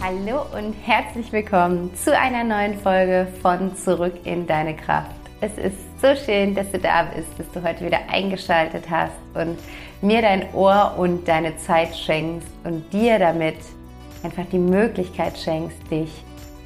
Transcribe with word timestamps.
Hallo 0.00 0.42
und 0.56 0.74
herzlich 0.82 1.32
willkommen 1.32 1.94
zu 1.94 2.16
einer 2.18 2.44
neuen 2.44 2.78
Folge 2.78 3.26
von 3.40 3.74
Zurück 3.76 4.14
in 4.24 4.46
deine 4.46 4.76
Kraft. 4.76 5.10
Es 5.40 5.56
ist 5.56 5.76
so 6.00 6.14
schön, 6.14 6.54
dass 6.54 6.70
du 6.70 6.78
da 6.78 7.04
bist, 7.04 7.28
dass 7.38 7.50
du 7.52 7.66
heute 7.66 7.86
wieder 7.86 8.00
eingeschaltet 8.10 8.84
hast 8.90 9.14
und 9.34 9.58
mir 10.02 10.20
dein 10.20 10.52
Ohr 10.52 10.94
und 10.98 11.26
deine 11.26 11.56
Zeit 11.56 11.96
schenkst 11.96 12.48
und 12.64 12.92
dir 12.92 13.18
damit 13.18 13.56
einfach 14.22 14.44
die 14.52 14.58
Möglichkeit 14.58 15.38
schenkst, 15.38 15.78
dich 15.90 16.10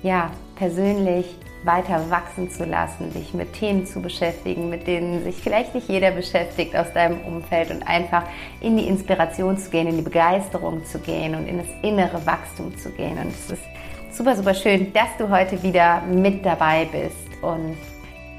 ja 0.02 0.30
persönlich 0.56 1.36
weiter 1.68 2.10
wachsen 2.10 2.50
zu 2.50 2.64
lassen, 2.64 3.12
dich 3.12 3.34
mit 3.34 3.52
Themen 3.52 3.86
zu 3.86 4.00
beschäftigen, 4.00 4.70
mit 4.70 4.86
denen 4.86 5.22
sich 5.22 5.36
vielleicht 5.36 5.74
nicht 5.74 5.88
jeder 5.88 6.10
beschäftigt 6.10 6.74
aus 6.74 6.92
deinem 6.94 7.20
Umfeld 7.20 7.70
und 7.70 7.86
einfach 7.86 8.24
in 8.60 8.76
die 8.76 8.88
Inspiration 8.88 9.56
zu 9.58 9.70
gehen, 9.70 9.86
in 9.86 9.98
die 9.98 10.02
Begeisterung 10.02 10.84
zu 10.84 10.98
gehen 10.98 11.34
und 11.34 11.46
in 11.46 11.59
das 11.59 11.68
innere 11.82 12.24
Wachstum 12.26 12.76
zu 12.76 12.90
gehen. 12.90 13.18
Und 13.18 13.28
es 13.28 13.50
ist 13.50 13.62
super, 14.10 14.34
super 14.34 14.54
schön, 14.54 14.92
dass 14.92 15.16
du 15.18 15.28
heute 15.28 15.62
wieder 15.62 16.00
mit 16.00 16.45
dabei 16.45 16.88
bist. 16.90 17.42
Und 17.42 17.76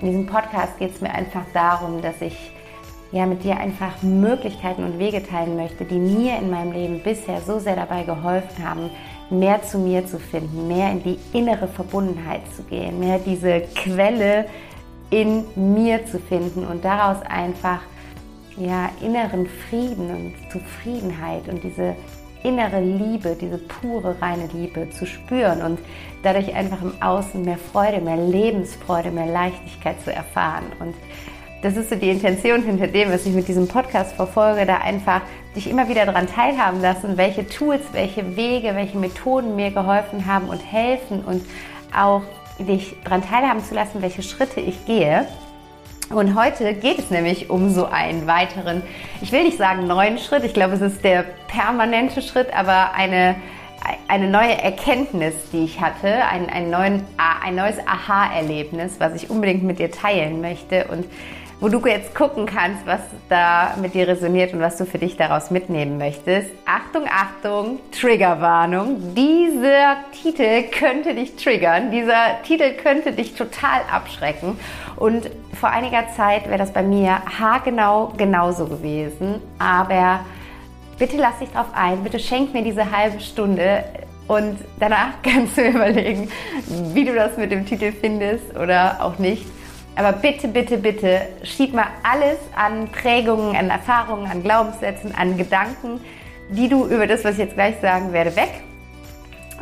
in 0.01 0.07
diesem 0.07 0.25
Podcast 0.25 0.77
geht 0.79 0.95
es 0.95 0.99
mir 0.99 1.13
einfach 1.13 1.45
darum, 1.53 2.01
dass 2.01 2.19
ich 2.21 2.35
ja 3.11 3.25
mit 3.25 3.43
dir 3.43 3.57
einfach 3.57 4.01
Möglichkeiten 4.01 4.83
und 4.83 4.99
Wege 4.99 5.23
teilen 5.23 5.55
möchte, 5.55 5.85
die 5.85 5.99
mir 5.99 6.37
in 6.37 6.49
meinem 6.49 6.71
Leben 6.71 6.99
bisher 7.01 7.41
so 7.41 7.59
sehr 7.59 7.75
dabei 7.75 8.03
geholfen 8.03 8.67
haben, 8.67 8.89
mehr 9.29 9.61
zu 9.61 9.77
mir 9.77 10.05
zu 10.05 10.19
finden, 10.19 10.67
mehr 10.67 10.91
in 10.91 11.03
die 11.03 11.19
innere 11.33 11.67
Verbundenheit 11.67 12.41
zu 12.55 12.63
gehen, 12.63 12.99
mehr 12.99 13.19
diese 13.19 13.61
Quelle 13.75 14.45
in 15.09 15.45
mir 15.55 16.05
zu 16.05 16.19
finden 16.19 16.65
und 16.65 16.85
daraus 16.85 17.21
einfach 17.23 17.81
ja 18.57 18.89
inneren 19.01 19.47
Frieden 19.47 20.09
und 20.09 20.51
Zufriedenheit 20.51 21.47
und 21.47 21.63
diese 21.63 21.95
innere 22.43 22.81
Liebe, 22.81 23.35
diese 23.39 23.57
pure 23.57 24.15
reine 24.21 24.47
Liebe 24.53 24.89
zu 24.91 25.05
spüren 25.05 25.61
und 25.61 25.79
dadurch 26.23 26.53
einfach 26.53 26.81
im 26.81 26.93
Außen 27.01 27.41
mehr 27.41 27.57
Freude, 27.57 28.01
mehr 28.01 28.17
Lebensfreude, 28.17 29.11
mehr 29.11 29.27
Leichtigkeit 29.27 30.01
zu 30.01 30.13
erfahren. 30.13 30.65
Und 30.79 30.95
das 31.61 31.75
ist 31.75 31.89
so 31.89 31.95
die 31.95 32.09
Intention 32.09 32.63
hinter 32.63 32.87
dem, 32.87 33.11
was 33.11 33.25
ich 33.25 33.33
mit 33.33 33.47
diesem 33.47 33.67
Podcast 33.67 34.15
verfolge, 34.15 34.65
da 34.65 34.77
einfach 34.77 35.21
dich 35.55 35.69
immer 35.69 35.89
wieder 35.89 36.05
daran 36.05 36.27
teilhaben 36.27 36.81
lassen, 36.81 37.17
welche 37.17 37.47
Tools, 37.47 37.81
welche 37.91 38.37
Wege, 38.37 38.75
welche 38.75 38.97
Methoden 38.97 39.55
mir 39.55 39.71
geholfen 39.71 40.25
haben 40.25 40.47
und 40.47 40.59
helfen 40.59 41.21
und 41.25 41.43
auch 41.95 42.21
dich 42.59 42.95
daran 43.03 43.23
teilhaben 43.23 43.63
zu 43.63 43.75
lassen, 43.75 44.01
welche 44.01 44.21
Schritte 44.21 44.61
ich 44.61 44.85
gehe. 44.85 45.27
Und 46.09 46.35
heute 46.35 46.73
geht 46.73 46.97
es 46.97 47.11
nämlich 47.11 47.49
um 47.49 47.69
so 47.69 47.85
einen 47.85 48.25
weiteren, 48.25 48.81
ich 49.21 49.31
will 49.31 49.43
nicht 49.43 49.57
sagen 49.57 49.85
neuen 49.85 50.17
Schritt, 50.17 50.43
ich 50.43 50.53
glaube, 50.53 50.73
es 50.73 50.81
ist 50.81 51.03
der 51.03 51.23
permanente 51.47 52.21
Schritt, 52.21 52.51
aber 52.53 52.93
eine, 52.93 53.35
eine 54.07 54.27
neue 54.27 54.59
Erkenntnis, 54.59 55.35
die 55.53 55.65
ich 55.65 55.79
hatte, 55.79 56.25
ein, 56.25 56.49
ein, 56.49 56.71
neuen, 56.71 57.03
ein 57.43 57.55
neues 57.55 57.77
Aha-Erlebnis, 57.85 58.95
was 58.99 59.13
ich 59.13 59.29
unbedingt 59.29 59.63
mit 59.63 59.77
dir 59.77 59.91
teilen 59.91 60.41
möchte. 60.41 60.85
Und 60.85 61.05
wo 61.59 61.67
du 61.67 61.85
jetzt 61.85 62.15
gucken 62.15 62.45
kannst, 62.45 62.85
was 62.85 63.01
da 63.27 63.75
mit 63.81 63.93
dir 63.93 64.07
resoniert 64.07 64.53
und 64.53 64.61
was 64.61 64.77
du 64.77 64.85
für 64.85 64.97
dich 64.97 65.17
daraus 65.17 65.51
mitnehmen 65.51 65.97
möchtest. 65.97 66.49
Achtung, 66.65 67.03
Achtung, 67.09 67.79
Triggerwarnung. 67.91 69.13
Dieser 69.13 69.97
Titel 70.11 70.63
könnte 70.71 71.13
dich 71.13 71.35
triggern. 71.35 71.91
Dieser 71.91 72.41
Titel 72.43 72.73
könnte 72.73 73.11
dich 73.11 73.35
total 73.35 73.81
abschrecken. 73.91 74.57
Und 74.95 75.29
vor 75.59 75.69
einiger 75.69 76.07
Zeit 76.15 76.47
wäre 76.47 76.57
das 76.57 76.71
bei 76.71 76.83
mir 76.83 77.21
haargenau 77.39 78.13
genauso 78.15 78.67
gewesen. 78.67 79.41
Aber 79.59 80.21
bitte 80.97 81.17
lass 81.17 81.39
dich 81.39 81.49
drauf 81.49 81.67
ein. 81.73 82.03
Bitte 82.03 82.19
schenk 82.19 82.53
mir 82.53 82.63
diese 82.63 82.89
halbe 82.89 83.19
Stunde. 83.19 83.83
Und 84.29 84.59
danach 84.79 85.09
kannst 85.23 85.57
du 85.57 85.67
überlegen, 85.67 86.29
wie 86.93 87.03
du 87.03 87.13
das 87.13 87.35
mit 87.35 87.51
dem 87.51 87.65
Titel 87.65 87.91
findest 87.91 88.55
oder 88.55 88.99
auch 89.01 89.19
nicht. 89.19 89.45
Aber 89.99 90.13
bitte, 90.13 90.47
bitte, 90.47 90.77
bitte, 90.77 91.23
schieb 91.43 91.73
mal 91.73 91.87
alles 92.03 92.37
an 92.55 92.87
Prägungen, 92.87 93.53
an 93.57 93.69
Erfahrungen, 93.69 94.31
an 94.31 94.41
Glaubenssätzen, 94.41 95.13
an 95.13 95.35
Gedanken, 95.35 95.99
die 96.51 96.69
du 96.69 96.85
über 96.85 97.05
das, 97.05 97.25
was 97.25 97.33
ich 97.33 97.39
jetzt 97.39 97.55
gleich 97.55 97.81
sagen 97.81 98.13
werde, 98.13 98.33
weg 98.37 98.61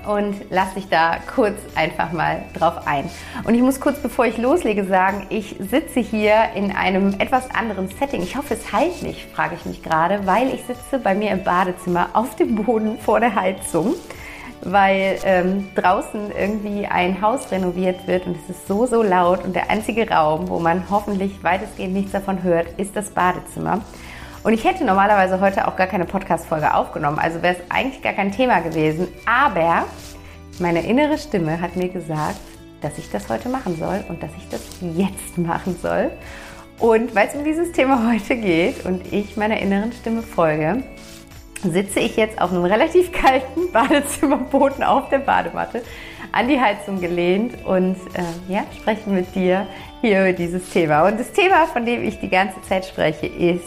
und 0.05 0.35
lass 0.51 0.75
dich 0.75 0.89
da 0.89 1.17
kurz 1.33 1.57
einfach 1.73 2.11
mal 2.11 2.43
drauf 2.53 2.85
ein. 2.85 3.09
Und 3.45 3.55
ich 3.55 3.63
muss 3.63 3.79
kurz 3.79 3.97
bevor 3.97 4.27
ich 4.27 4.37
loslege 4.37 4.85
sagen, 4.85 5.25
ich 5.31 5.55
sitze 5.57 6.01
hier 6.01 6.49
in 6.53 6.71
einem 6.71 7.19
etwas 7.19 7.49
anderen 7.49 7.87
Setting. 7.87 8.21
Ich 8.21 8.35
hoffe, 8.35 8.53
es 8.53 8.71
heilt 8.71 9.01
nicht, 9.01 9.27
frage 9.33 9.55
ich 9.55 9.65
mich 9.65 9.81
gerade, 9.81 10.27
weil 10.27 10.53
ich 10.53 10.61
sitze 10.65 10.99
bei 10.99 11.15
mir 11.15 11.31
im 11.31 11.43
Badezimmer 11.43 12.09
auf 12.13 12.35
dem 12.35 12.53
Boden 12.53 12.99
vor 12.99 13.19
der 13.19 13.33
Heizung 13.33 13.95
weil 14.61 15.19
ähm, 15.23 15.69
draußen 15.75 16.31
irgendwie 16.37 16.85
ein 16.85 17.21
Haus 17.21 17.51
renoviert 17.51 18.07
wird 18.07 18.25
und 18.25 18.35
es 18.35 18.49
ist 18.55 18.67
so, 18.67 18.85
so 18.85 19.03
laut 19.03 19.43
und 19.43 19.55
der 19.55 19.69
einzige 19.69 20.09
Raum, 20.09 20.49
wo 20.49 20.59
man 20.59 20.89
hoffentlich 20.89 21.43
weitestgehend 21.43 21.93
nichts 21.93 22.11
davon 22.11 22.43
hört, 22.43 22.67
ist 22.77 22.95
das 22.95 23.11
Badezimmer. 23.11 23.81
Und 24.43 24.53
ich 24.53 24.63
hätte 24.63 24.85
normalerweise 24.85 25.39
heute 25.41 25.67
auch 25.67 25.75
gar 25.75 25.87
keine 25.87 26.05
Podcast-Folge 26.05 26.73
aufgenommen, 26.73 27.19
also 27.19 27.41
wäre 27.41 27.55
es 27.55 27.71
eigentlich 27.71 28.01
gar 28.01 28.13
kein 28.13 28.31
Thema 28.31 28.59
gewesen, 28.59 29.07
aber 29.25 29.85
meine 30.59 30.81
innere 30.81 31.17
Stimme 31.17 31.59
hat 31.59 31.75
mir 31.75 31.89
gesagt, 31.89 32.39
dass 32.81 32.97
ich 32.97 33.11
das 33.11 33.29
heute 33.29 33.49
machen 33.49 33.75
soll 33.77 34.03
und 34.09 34.21
dass 34.21 34.31
ich 34.37 34.47
das 34.49 34.61
jetzt 34.95 35.37
machen 35.37 35.75
soll. 35.81 36.11
Und 36.79 37.15
weil 37.15 37.27
es 37.27 37.35
um 37.35 37.43
dieses 37.43 37.71
Thema 37.71 38.11
heute 38.11 38.35
geht 38.35 38.85
und 38.85 39.11
ich 39.11 39.35
meiner 39.35 39.59
inneren 39.59 39.91
Stimme 39.91 40.21
folge, 40.21 40.83
sitze 41.63 41.99
ich 41.99 42.15
jetzt 42.15 42.41
auf 42.41 42.51
einem 42.51 42.65
relativ 42.65 43.11
kalten 43.11 43.71
Badezimmerboden 43.73 44.83
auf 44.83 45.09
der 45.09 45.19
Badematte 45.19 45.81
an 46.31 46.47
die 46.47 46.59
Heizung 46.59 46.99
gelehnt 46.99 47.65
und 47.65 47.95
äh, 48.13 48.53
ja, 48.53 48.65
spreche 48.75 49.09
mit 49.09 49.33
dir 49.33 49.65
hier 50.01 50.21
über 50.21 50.33
dieses 50.33 50.69
Thema. 50.69 51.07
Und 51.07 51.19
das 51.19 51.31
Thema, 51.31 51.65
von 51.67 51.85
dem 51.85 52.03
ich 52.03 52.19
die 52.19 52.29
ganze 52.29 52.61
Zeit 52.63 52.85
spreche, 52.85 53.27
ist, 53.27 53.65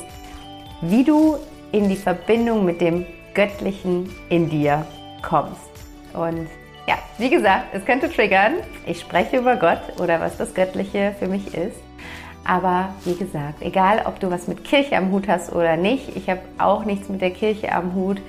wie 0.83 1.05
du 1.05 1.37
in 1.73 1.89
die 1.89 1.97
Verbindung 1.97 2.65
mit 2.65 2.81
dem 2.81 3.07
Göttlichen 3.35 4.11
in 4.29 4.49
dir 4.49 4.87
kommst. 5.23 5.71
Und 6.13 6.49
ja, 6.87 6.99
wie 7.19 7.31
gesagt, 7.31 7.67
es 7.73 7.85
könnte 7.85 8.11
triggern. 8.11 8.55
Ich 8.87 9.01
spreche 9.01 9.39
über 9.39 9.57
Gott 9.57 10.01
oder 10.01 10.21
was 10.21 10.37
das 10.37 10.55
Göttliche 10.55 11.15
für 11.19 11.27
mich 11.27 11.55
ist. 11.55 11.77
Aber 12.45 12.89
wie 13.05 13.15
gesagt, 13.15 13.61
egal 13.61 14.03
ob 14.07 14.19
du 14.19 14.31
was 14.31 14.49
mit 14.49 14.65
Kirche 14.65 14.97
am 14.97 15.13
Hut 15.13 15.29
hast 15.29 15.53
oder 15.53 15.77
nicht, 15.77 16.17
ich 16.17 16.29
habe 16.29 16.41
auch 16.59 16.85
nichts 16.85 17.09
mit 17.09 17.21
der 17.21 17.31
Kirche 17.31 17.73
am 17.73 17.95
Hut. 17.95 18.21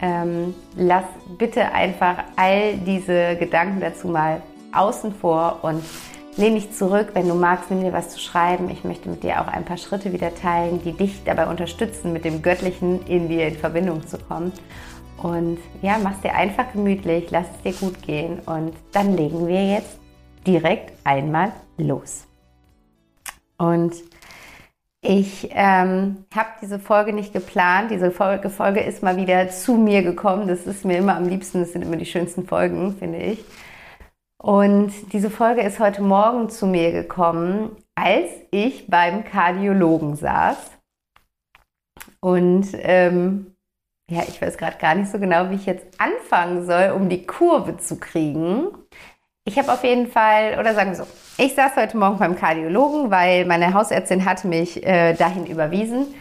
Ähm, 0.00 0.54
lass 0.76 1.04
bitte 1.38 1.72
einfach 1.72 2.16
all 2.36 2.76
diese 2.76 3.36
Gedanken 3.36 3.80
dazu 3.80 4.08
mal 4.08 4.42
außen 4.72 5.14
vor 5.14 5.60
und 5.62 5.82
lehn 6.36 6.54
dich 6.54 6.72
zurück. 6.72 7.10
Wenn 7.14 7.28
du 7.28 7.34
magst, 7.34 7.70
nimm 7.70 7.80
dir 7.80 7.92
was 7.92 8.10
zu 8.10 8.20
schreiben. 8.20 8.68
Ich 8.70 8.84
möchte 8.84 9.08
mit 9.08 9.22
dir 9.22 9.40
auch 9.40 9.48
ein 9.48 9.64
paar 9.64 9.78
Schritte 9.78 10.12
wieder 10.12 10.34
teilen, 10.34 10.82
die 10.82 10.92
dich 10.92 11.24
dabei 11.24 11.46
unterstützen, 11.46 12.12
mit 12.12 12.24
dem 12.24 12.42
Göttlichen 12.42 13.06
in 13.06 13.28
dir 13.28 13.48
in 13.48 13.56
Verbindung 13.56 14.06
zu 14.06 14.18
kommen. 14.18 14.52
Und 15.22 15.58
ja, 15.80 15.96
mach 16.02 16.12
es 16.12 16.20
dir 16.20 16.34
einfach 16.34 16.72
gemütlich, 16.72 17.30
lass 17.30 17.46
es 17.56 17.62
dir 17.62 17.86
gut 17.86 18.02
gehen 18.02 18.40
und 18.40 18.74
dann 18.92 19.16
legen 19.16 19.46
wir 19.46 19.66
jetzt 19.66 19.98
direkt 20.46 20.92
einmal 21.04 21.52
los. 21.78 22.26
Und 23.56 23.94
ich 25.00 25.50
ähm, 25.52 26.24
habe 26.34 26.48
diese 26.62 26.78
Folge 26.78 27.12
nicht 27.12 27.32
geplant. 27.32 27.90
Diese 27.90 28.10
Folge, 28.10 28.48
Folge 28.48 28.80
ist 28.80 29.02
mal 29.02 29.16
wieder 29.16 29.50
zu 29.50 29.74
mir 29.74 30.02
gekommen. 30.02 30.48
Das 30.48 30.66
ist 30.66 30.84
mir 30.84 30.96
immer 30.96 31.16
am 31.16 31.28
liebsten. 31.28 31.60
Das 31.60 31.72
sind 31.72 31.82
immer 31.82 31.96
die 31.96 32.06
schönsten 32.06 32.46
Folgen, 32.46 32.96
finde 32.96 33.18
ich. 33.18 33.44
Und 34.38 34.92
diese 35.12 35.30
Folge 35.30 35.62
ist 35.62 35.78
heute 35.78 36.02
Morgen 36.02 36.48
zu 36.50 36.66
mir 36.66 36.92
gekommen, 36.92 37.76
als 37.94 38.30
ich 38.50 38.86
beim 38.88 39.24
Kardiologen 39.24 40.16
saß. 40.16 40.56
Und 42.20 42.68
ähm, 42.72 43.54
ja, 44.10 44.22
ich 44.28 44.40
weiß 44.40 44.58
gerade 44.58 44.76
gar 44.78 44.94
nicht 44.94 45.10
so 45.10 45.18
genau, 45.18 45.50
wie 45.50 45.54
ich 45.54 45.66
jetzt 45.66 45.86
anfangen 45.98 46.66
soll, 46.66 46.92
um 46.94 47.08
die 47.08 47.26
Kurve 47.26 47.76
zu 47.78 47.98
kriegen. 47.98 48.68
Ich 49.46 49.58
habe 49.58 49.70
auf 49.70 49.84
jeden 49.84 50.06
Fall, 50.06 50.58
oder 50.58 50.74
sagen 50.74 50.90
wir 50.90 50.96
so, 50.96 51.06
ich 51.36 51.54
saß 51.54 51.76
heute 51.76 51.98
Morgen 51.98 52.18
beim 52.18 52.34
Kardiologen, 52.34 53.10
weil 53.10 53.44
meine 53.44 53.74
Hausärztin 53.74 54.24
hat 54.24 54.42
mich 54.44 54.82
äh, 54.82 55.12
dahin 55.12 55.44
überwiesen, 55.44 56.14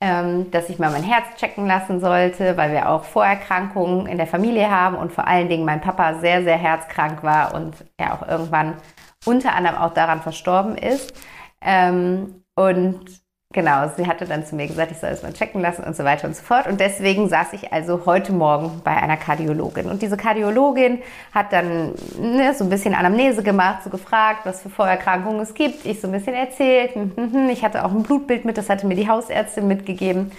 ähm, 0.00 0.52
dass 0.52 0.68
ich 0.68 0.78
mal 0.78 0.92
mein 0.92 1.02
Herz 1.02 1.34
checken 1.36 1.66
lassen 1.66 1.98
sollte, 1.98 2.56
weil 2.56 2.70
wir 2.70 2.88
auch 2.88 3.02
Vorerkrankungen 3.02 4.06
in 4.06 4.18
der 4.18 4.28
Familie 4.28 4.70
haben 4.70 4.94
und 4.96 5.12
vor 5.12 5.26
allen 5.26 5.48
Dingen 5.48 5.64
mein 5.64 5.80
Papa 5.80 6.20
sehr, 6.20 6.44
sehr 6.44 6.58
herzkrank 6.58 7.24
war 7.24 7.54
und 7.54 7.74
er 7.96 8.14
auch 8.14 8.28
irgendwann 8.28 8.76
unter 9.24 9.52
anderem 9.52 9.76
auch 9.76 9.92
daran 9.92 10.22
verstorben 10.22 10.78
ist. 10.78 11.12
Ähm, 11.60 12.44
und 12.54 13.19
Genau, 13.52 13.90
sie 13.96 14.06
hatte 14.06 14.26
dann 14.26 14.46
zu 14.46 14.54
mir 14.54 14.68
gesagt, 14.68 14.92
ich 14.92 14.98
soll 14.98 15.10
es 15.10 15.24
mal 15.24 15.32
checken 15.32 15.60
lassen 15.60 15.82
und 15.82 15.96
so 15.96 16.04
weiter 16.04 16.28
und 16.28 16.36
so 16.36 16.42
fort. 16.44 16.68
Und 16.68 16.78
deswegen 16.78 17.28
saß 17.28 17.52
ich 17.54 17.72
also 17.72 18.06
heute 18.06 18.32
Morgen 18.32 18.80
bei 18.84 18.96
einer 18.96 19.16
Kardiologin. 19.16 19.86
Und 19.86 20.02
diese 20.02 20.16
Kardiologin 20.16 21.00
hat 21.34 21.52
dann 21.52 21.94
ne, 22.16 22.54
so 22.54 22.62
ein 22.62 22.70
bisschen 22.70 22.94
Anamnese 22.94 23.42
gemacht, 23.42 23.82
so 23.82 23.90
gefragt, 23.90 24.42
was 24.44 24.62
für 24.62 24.70
Vorerkrankungen 24.70 25.40
es 25.40 25.52
gibt. 25.52 25.84
Ich 25.84 26.00
so 26.00 26.06
ein 26.06 26.12
bisschen 26.12 26.34
erzählt. 26.34 26.94
Hm, 26.94 27.10
hm, 27.16 27.32
hm. 27.32 27.48
Ich 27.48 27.64
hatte 27.64 27.84
auch 27.84 27.90
ein 27.90 28.04
Blutbild 28.04 28.44
mit, 28.44 28.56
das 28.56 28.70
hatte 28.70 28.86
mir 28.86 28.94
die 28.94 29.08
Hausärztin 29.08 29.66
mitgegeben. 29.66 30.30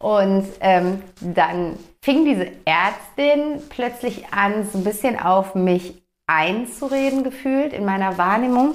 Und 0.00 0.44
ähm, 0.60 1.00
dann 1.20 1.78
fing 2.02 2.24
diese 2.24 2.48
Ärztin 2.64 3.62
plötzlich 3.68 4.32
an, 4.32 4.66
so 4.68 4.78
ein 4.78 4.84
bisschen 4.84 5.16
auf 5.16 5.54
mich 5.54 6.02
einzureden 6.26 7.22
gefühlt 7.22 7.72
in 7.72 7.84
meiner 7.84 8.18
Wahrnehmung 8.18 8.74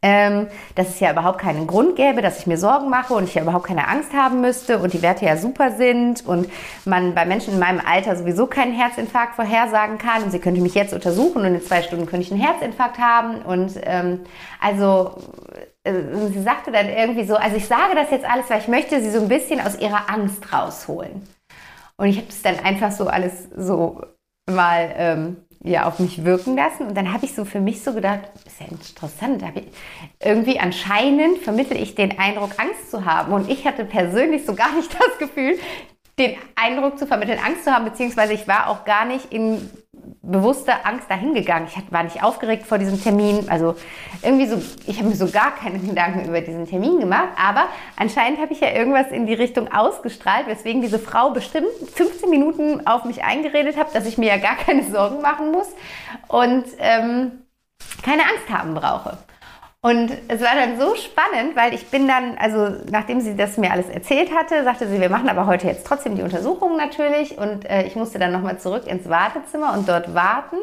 ähm, 0.00 0.48
dass 0.74 0.88
es 0.88 1.00
ja 1.00 1.10
überhaupt 1.10 1.38
keinen 1.38 1.66
Grund 1.66 1.96
gäbe, 1.96 2.22
dass 2.22 2.38
ich 2.38 2.46
mir 2.46 2.58
Sorgen 2.58 2.88
mache 2.88 3.14
und 3.14 3.24
ich 3.24 3.34
ja 3.34 3.42
überhaupt 3.42 3.66
keine 3.66 3.88
Angst 3.88 4.12
haben 4.12 4.40
müsste 4.40 4.78
und 4.78 4.92
die 4.92 5.02
Werte 5.02 5.24
ja 5.24 5.36
super 5.36 5.72
sind 5.72 6.26
und 6.26 6.48
man 6.84 7.14
bei 7.14 7.24
Menschen 7.24 7.54
in 7.54 7.58
meinem 7.60 7.80
Alter 7.84 8.16
sowieso 8.16 8.46
keinen 8.46 8.72
Herzinfarkt 8.72 9.34
vorhersagen 9.34 9.98
kann 9.98 10.22
und 10.22 10.30
sie 10.30 10.38
könnte 10.38 10.60
mich 10.60 10.74
jetzt 10.74 10.92
untersuchen 10.92 11.42
und 11.42 11.54
in 11.54 11.62
zwei 11.62 11.82
Stunden 11.82 12.06
könnte 12.06 12.26
ich 12.26 12.32
einen 12.32 12.40
Herzinfarkt 12.40 12.98
haben 12.98 13.42
und 13.42 13.72
ähm, 13.82 14.20
also 14.60 15.16
äh, 15.84 15.92
sie 16.32 16.42
sagte 16.42 16.70
dann 16.70 16.88
irgendwie 16.88 17.24
so, 17.24 17.36
also 17.36 17.56
ich 17.56 17.66
sage 17.66 17.94
das 17.94 18.10
jetzt 18.10 18.28
alles, 18.28 18.48
weil 18.50 18.60
ich 18.60 18.68
möchte 18.68 19.00
sie 19.00 19.10
so 19.10 19.20
ein 19.20 19.28
bisschen 19.28 19.60
aus 19.60 19.78
ihrer 19.78 20.08
Angst 20.10 20.52
rausholen. 20.52 21.22
Und 21.96 22.08
ich 22.08 22.16
habe 22.16 22.26
das 22.26 22.42
dann 22.42 22.58
einfach 22.60 22.92
so 22.92 23.06
alles 23.06 23.48
so 23.56 24.00
mal 24.50 24.92
ähm, 24.96 25.36
ja, 25.64 25.86
auf 25.86 25.98
mich 25.98 26.24
wirken 26.24 26.56
lassen. 26.56 26.88
Und 26.88 26.96
dann 26.96 27.12
habe 27.12 27.24
ich 27.24 27.34
so 27.34 27.44
für 27.44 27.60
mich 27.60 27.82
so 27.82 27.92
gedacht, 27.92 28.20
ist 28.46 28.60
ja 28.60 28.66
interessant. 28.66 29.44
Ich, 29.54 29.64
irgendwie 30.20 30.58
anscheinend 30.58 31.38
vermittle 31.38 31.76
ich 31.76 31.94
den 31.94 32.18
Eindruck, 32.18 32.50
Angst 32.58 32.90
zu 32.90 33.04
haben. 33.04 33.32
Und 33.32 33.48
ich 33.48 33.66
hatte 33.66 33.84
persönlich 33.84 34.44
so 34.44 34.54
gar 34.54 34.74
nicht 34.74 34.92
das 34.98 35.18
Gefühl, 35.18 35.58
den 36.18 36.36
Eindruck 36.56 36.98
zu 36.98 37.06
vermitteln, 37.06 37.38
Angst 37.44 37.64
zu 37.64 37.72
haben, 37.72 37.84
beziehungsweise 37.84 38.32
ich 38.32 38.46
war 38.46 38.68
auch 38.68 38.84
gar 38.84 39.04
nicht 39.04 39.32
in 39.32 39.70
bewusster 40.22 40.86
Angst 40.86 41.10
dahingegangen. 41.10 41.68
Ich 41.68 41.92
war 41.92 42.04
nicht 42.04 42.22
aufgeregt 42.22 42.64
vor 42.64 42.78
diesem 42.78 43.02
Termin. 43.02 43.48
Also 43.48 43.74
irgendwie 44.22 44.46
so, 44.46 44.62
ich 44.86 44.98
habe 44.98 45.08
mir 45.08 45.16
so 45.16 45.28
gar 45.28 45.54
keine 45.54 45.78
Gedanken 45.80 46.28
über 46.28 46.40
diesen 46.40 46.66
Termin 46.66 47.00
gemacht. 47.00 47.30
Aber 47.36 47.66
anscheinend 47.96 48.40
habe 48.40 48.52
ich 48.52 48.60
ja 48.60 48.70
irgendwas 48.70 49.08
in 49.10 49.26
die 49.26 49.34
Richtung 49.34 49.72
ausgestrahlt, 49.72 50.46
weswegen 50.46 50.80
diese 50.80 51.00
Frau 51.00 51.30
bestimmt 51.30 51.66
15 51.94 52.30
Minuten 52.30 52.86
auf 52.86 53.04
mich 53.04 53.24
eingeredet 53.24 53.76
hat, 53.76 53.94
dass 53.94 54.06
ich 54.06 54.16
mir 54.16 54.28
ja 54.28 54.36
gar 54.36 54.56
keine 54.56 54.84
Sorgen 54.90 55.20
machen 55.20 55.50
muss 55.50 55.68
und 56.28 56.64
ähm, 56.78 57.32
keine 58.02 58.22
Angst 58.22 58.48
haben 58.48 58.74
brauche. 58.74 59.18
Und 59.84 60.12
es 60.28 60.40
war 60.40 60.54
dann 60.54 60.78
so 60.78 60.94
spannend, 60.94 61.56
weil 61.56 61.74
ich 61.74 61.88
bin 61.88 62.06
dann, 62.06 62.38
also 62.38 62.68
nachdem 62.88 63.20
sie 63.20 63.34
das 63.34 63.56
mir 63.56 63.72
alles 63.72 63.88
erzählt 63.88 64.32
hatte, 64.32 64.62
sagte 64.62 64.86
sie, 64.86 65.00
wir 65.00 65.10
machen 65.10 65.28
aber 65.28 65.46
heute 65.46 65.66
jetzt 65.66 65.84
trotzdem 65.84 66.14
die 66.14 66.22
Untersuchung 66.22 66.76
natürlich. 66.76 67.36
Und 67.36 67.68
äh, 67.68 67.82
ich 67.82 67.96
musste 67.96 68.20
dann 68.20 68.30
nochmal 68.30 68.60
zurück 68.60 68.86
ins 68.86 69.08
Wartezimmer 69.08 69.74
und 69.74 69.88
dort 69.88 70.14
warten. 70.14 70.56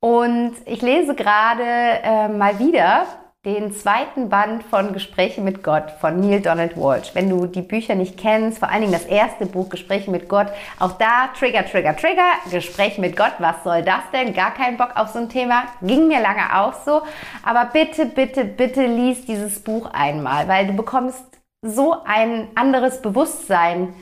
Und 0.00 0.54
ich 0.66 0.82
lese 0.82 1.14
gerade 1.14 1.62
äh, 1.62 2.26
mal 2.26 2.58
wieder 2.58 3.06
den 3.44 3.72
zweiten 3.72 4.28
Band 4.28 4.62
von 4.62 4.92
Gespräche 4.92 5.40
mit 5.40 5.64
Gott 5.64 5.90
von 6.00 6.20
Neil 6.20 6.40
Donald 6.40 6.76
Walsh. 6.76 7.12
Wenn 7.12 7.28
du 7.28 7.46
die 7.46 7.62
Bücher 7.62 7.96
nicht 7.96 8.16
kennst, 8.16 8.60
vor 8.60 8.70
allen 8.70 8.82
Dingen 8.82 8.92
das 8.92 9.04
erste 9.04 9.46
Buch 9.46 9.68
Gespräche 9.68 10.12
mit 10.12 10.28
Gott, 10.28 10.46
auch 10.78 10.92
da 10.92 11.28
Trigger, 11.36 11.66
Trigger, 11.66 11.96
Trigger, 11.96 12.30
Gespräch 12.52 12.98
mit 12.98 13.16
Gott, 13.16 13.32
was 13.38 13.64
soll 13.64 13.82
das 13.82 14.02
denn? 14.12 14.32
Gar 14.32 14.54
keinen 14.54 14.76
Bock 14.76 14.90
auf 14.94 15.08
so 15.08 15.18
ein 15.18 15.28
Thema. 15.28 15.64
Ging 15.80 16.06
mir 16.06 16.20
lange 16.20 16.56
auch 16.56 16.74
so. 16.84 17.02
Aber 17.42 17.64
bitte, 17.64 18.06
bitte, 18.06 18.44
bitte 18.44 18.86
lies 18.86 19.24
dieses 19.24 19.58
Buch 19.58 19.90
einmal, 19.92 20.46
weil 20.46 20.68
du 20.68 20.74
bekommst 20.74 21.24
so 21.62 21.96
ein 22.04 22.46
anderes 22.54 23.02
Bewusstsein 23.02 23.92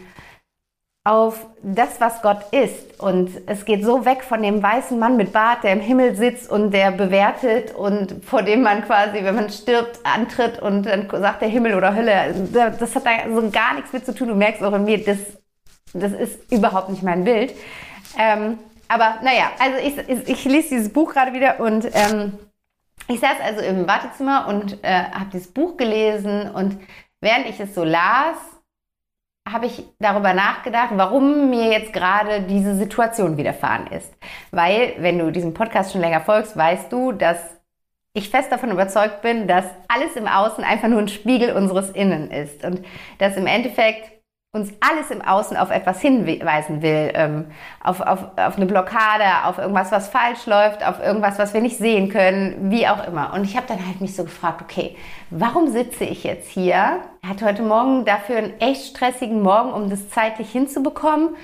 auf 1.04 1.46
das, 1.62 2.00
was 2.00 2.20
Gott 2.20 2.52
ist. 2.52 3.00
Und 3.00 3.30
es 3.46 3.64
geht 3.64 3.84
so 3.84 4.04
weg 4.04 4.22
von 4.22 4.42
dem 4.42 4.62
weißen 4.62 4.98
Mann 4.98 5.16
mit 5.16 5.32
Bart, 5.32 5.64
der 5.64 5.72
im 5.72 5.80
Himmel 5.80 6.14
sitzt 6.14 6.50
und 6.50 6.72
der 6.72 6.90
bewertet 6.90 7.74
und 7.74 8.22
vor 8.24 8.42
dem 8.42 8.62
man 8.62 8.84
quasi, 8.84 9.24
wenn 9.24 9.34
man 9.34 9.48
stirbt, 9.48 10.00
antritt 10.04 10.60
und 10.60 10.84
dann 10.84 11.08
sagt 11.10 11.40
der 11.40 11.48
Himmel 11.48 11.74
oder 11.74 11.94
Hölle. 11.94 12.34
Das 12.52 12.94
hat 12.94 13.06
da 13.06 13.10
so 13.34 13.50
gar 13.50 13.74
nichts 13.74 13.92
mit 13.92 14.04
zu 14.04 14.14
tun. 14.14 14.28
Du 14.28 14.34
merkst 14.34 14.62
auch 14.62 14.74
in 14.74 14.84
mir, 14.84 15.02
das, 15.02 15.18
das 15.94 16.12
ist 16.12 16.52
überhaupt 16.52 16.90
nicht 16.90 17.02
mein 17.02 17.24
Bild. 17.24 17.54
Ähm, 18.18 18.58
aber 18.88 19.20
naja, 19.22 19.52
also 19.58 19.78
ich, 19.78 20.28
ich, 20.28 20.44
lese 20.44 20.70
dieses 20.70 20.92
Buch 20.92 21.12
gerade 21.12 21.32
wieder 21.32 21.60
und 21.60 21.88
ähm, 21.94 22.32
ich 23.08 23.20
saß 23.20 23.36
also 23.42 23.60
im 23.62 23.86
Wartezimmer 23.86 24.48
und 24.48 24.82
äh, 24.82 25.04
habe 25.04 25.30
dieses 25.32 25.48
Buch 25.48 25.76
gelesen 25.76 26.50
und 26.50 26.76
während 27.20 27.46
ich 27.46 27.58
es 27.60 27.74
so 27.74 27.84
las, 27.84 28.36
habe 29.52 29.66
ich 29.66 29.84
darüber 29.98 30.32
nachgedacht, 30.34 30.90
warum 30.92 31.50
mir 31.50 31.70
jetzt 31.70 31.92
gerade 31.92 32.42
diese 32.42 32.74
Situation 32.74 33.36
widerfahren 33.36 33.86
ist. 33.88 34.12
Weil, 34.50 34.94
wenn 34.98 35.18
du 35.18 35.30
diesem 35.30 35.54
Podcast 35.54 35.92
schon 35.92 36.00
länger 36.00 36.20
folgst, 36.20 36.56
weißt 36.56 36.92
du, 36.92 37.12
dass 37.12 37.38
ich 38.12 38.28
fest 38.28 38.50
davon 38.50 38.70
überzeugt 38.70 39.22
bin, 39.22 39.46
dass 39.46 39.64
alles 39.88 40.16
im 40.16 40.26
Außen 40.26 40.64
einfach 40.64 40.88
nur 40.88 40.98
ein 40.98 41.08
Spiegel 41.08 41.52
unseres 41.52 41.90
Innen 41.90 42.30
ist 42.30 42.64
und 42.64 42.84
dass 43.18 43.36
im 43.36 43.46
Endeffekt 43.46 44.19
uns 44.52 44.72
alles 44.80 45.12
im 45.12 45.22
Außen 45.22 45.56
auf 45.56 45.70
etwas 45.70 46.00
hinweisen 46.00 46.82
will, 46.82 47.12
ähm, 47.14 47.46
auf, 47.84 48.00
auf, 48.00 48.36
auf 48.36 48.56
eine 48.56 48.66
Blockade, 48.66 49.44
auf 49.44 49.58
irgendwas, 49.58 49.92
was 49.92 50.08
falsch 50.08 50.46
läuft, 50.46 50.84
auf 50.84 50.98
irgendwas, 50.98 51.38
was 51.38 51.54
wir 51.54 51.60
nicht 51.60 51.78
sehen 51.78 52.08
können, 52.08 52.68
wie 52.70 52.88
auch 52.88 53.06
immer. 53.06 53.32
Und 53.32 53.44
ich 53.44 53.56
habe 53.56 53.68
dann 53.68 53.86
halt 53.86 54.00
mich 54.00 54.16
so 54.16 54.24
gefragt, 54.24 54.60
okay, 54.60 54.96
warum 55.30 55.68
sitze 55.68 56.02
ich 56.02 56.24
jetzt 56.24 56.50
hier? 56.50 56.74
Er 57.22 57.28
hatte 57.28 57.44
heute 57.44 57.62
Morgen 57.62 58.04
dafür 58.04 58.38
einen 58.38 58.58
echt 58.58 58.96
stressigen 58.96 59.40
Morgen, 59.40 59.72
um 59.72 59.88
das 59.88 60.08
zeitlich 60.08 60.50
hinzubekommen, 60.50 61.36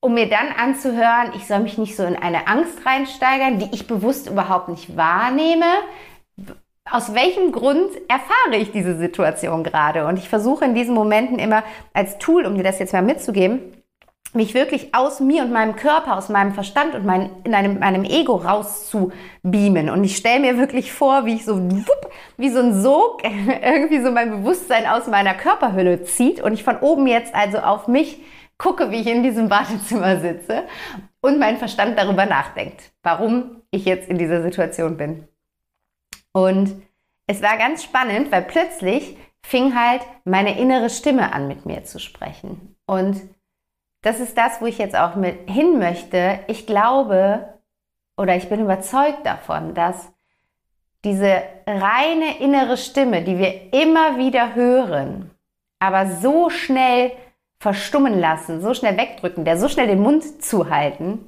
um 0.00 0.14
mir 0.14 0.30
dann 0.30 0.48
anzuhören, 0.58 1.32
ich 1.34 1.46
soll 1.46 1.58
mich 1.58 1.76
nicht 1.76 1.96
so 1.96 2.04
in 2.04 2.16
eine 2.16 2.46
Angst 2.46 2.86
reinsteigern, 2.86 3.58
die 3.58 3.68
ich 3.72 3.86
bewusst 3.86 4.26
überhaupt 4.26 4.70
nicht 4.70 4.96
wahrnehme 4.96 5.66
aus 6.90 7.14
welchem 7.14 7.52
Grund 7.52 7.90
erfahre 8.08 8.60
ich 8.60 8.72
diese 8.72 8.96
Situation 8.96 9.64
gerade? 9.64 10.06
Und 10.06 10.18
ich 10.18 10.28
versuche 10.28 10.64
in 10.64 10.74
diesen 10.74 10.94
Momenten 10.94 11.38
immer 11.38 11.62
als 11.92 12.18
Tool, 12.18 12.46
um 12.46 12.56
dir 12.56 12.62
das 12.62 12.78
jetzt 12.78 12.92
mal 12.92 13.02
mitzugeben, 13.02 13.60
mich 14.34 14.54
wirklich 14.54 14.94
aus 14.94 15.20
mir 15.20 15.42
und 15.42 15.52
meinem 15.52 15.76
Körper, 15.76 16.16
aus 16.16 16.28
meinem 16.28 16.52
Verstand 16.52 16.94
und 16.94 17.06
mein, 17.06 17.30
in 17.44 17.54
einem, 17.54 17.78
meinem 17.78 18.04
Ego 18.04 18.36
rauszubeamen. 18.36 19.88
Und 19.88 20.04
ich 20.04 20.16
stelle 20.16 20.40
mir 20.40 20.58
wirklich 20.58 20.92
vor, 20.92 21.24
wie 21.24 21.34
ich 21.34 21.44
so, 21.44 21.56
wupp, 21.58 22.10
wie 22.36 22.50
so 22.50 22.60
ein 22.60 22.80
Sog 22.80 23.22
irgendwie 23.62 24.02
so 24.02 24.10
mein 24.10 24.30
Bewusstsein 24.30 24.86
aus 24.86 25.06
meiner 25.06 25.34
Körperhülle 25.34 26.02
zieht 26.02 26.40
und 26.42 26.52
ich 26.52 26.62
von 26.62 26.78
oben 26.78 27.06
jetzt 27.06 27.34
also 27.34 27.58
auf 27.58 27.88
mich 27.88 28.20
gucke, 28.58 28.90
wie 28.90 29.00
ich 29.00 29.06
in 29.06 29.22
diesem 29.22 29.48
Badezimmer 29.48 30.20
sitze 30.20 30.64
und 31.20 31.38
mein 31.38 31.56
Verstand 31.56 31.98
darüber 31.98 32.26
nachdenkt, 32.26 32.92
warum 33.02 33.62
ich 33.70 33.84
jetzt 33.84 34.08
in 34.08 34.18
dieser 34.18 34.42
Situation 34.42 34.96
bin. 34.96 35.26
Und 36.32 36.82
es 37.26 37.42
war 37.42 37.56
ganz 37.56 37.84
spannend, 37.84 38.30
weil 38.32 38.42
plötzlich 38.42 39.16
fing 39.42 39.74
halt 39.78 40.02
meine 40.24 40.58
innere 40.58 40.90
Stimme 40.90 41.32
an, 41.32 41.48
mit 41.48 41.66
mir 41.66 41.84
zu 41.84 41.98
sprechen. 41.98 42.76
Und 42.86 43.20
das 44.02 44.20
ist 44.20 44.36
das, 44.38 44.60
wo 44.60 44.66
ich 44.66 44.78
jetzt 44.78 44.96
auch 44.96 45.16
mit 45.16 45.50
hin 45.50 45.78
möchte. 45.78 46.40
Ich 46.46 46.66
glaube 46.66 47.58
oder 48.16 48.36
ich 48.36 48.48
bin 48.48 48.60
überzeugt 48.60 49.24
davon, 49.24 49.74
dass 49.74 50.12
diese 51.04 51.42
reine 51.66 52.38
innere 52.40 52.76
Stimme, 52.76 53.22
die 53.22 53.38
wir 53.38 53.72
immer 53.72 54.18
wieder 54.18 54.54
hören, 54.54 55.30
aber 55.78 56.06
so 56.06 56.50
schnell 56.50 57.12
verstummen 57.60 58.18
lassen, 58.18 58.60
so 58.60 58.74
schnell 58.74 58.96
wegdrücken, 58.96 59.44
der 59.44 59.56
so 59.56 59.68
schnell 59.68 59.86
den 59.86 60.00
Mund 60.00 60.42
zuhalten, 60.44 61.26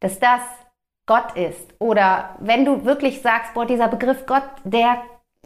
dass 0.00 0.18
das 0.18 0.42
Gott 1.06 1.36
ist. 1.36 1.74
Oder 1.78 2.36
wenn 2.40 2.64
du 2.64 2.84
wirklich 2.84 3.22
sagst, 3.22 3.54
boah, 3.54 3.64
dieser 3.64 3.88
Begriff 3.88 4.26
Gott, 4.26 4.42
der 4.64 5.02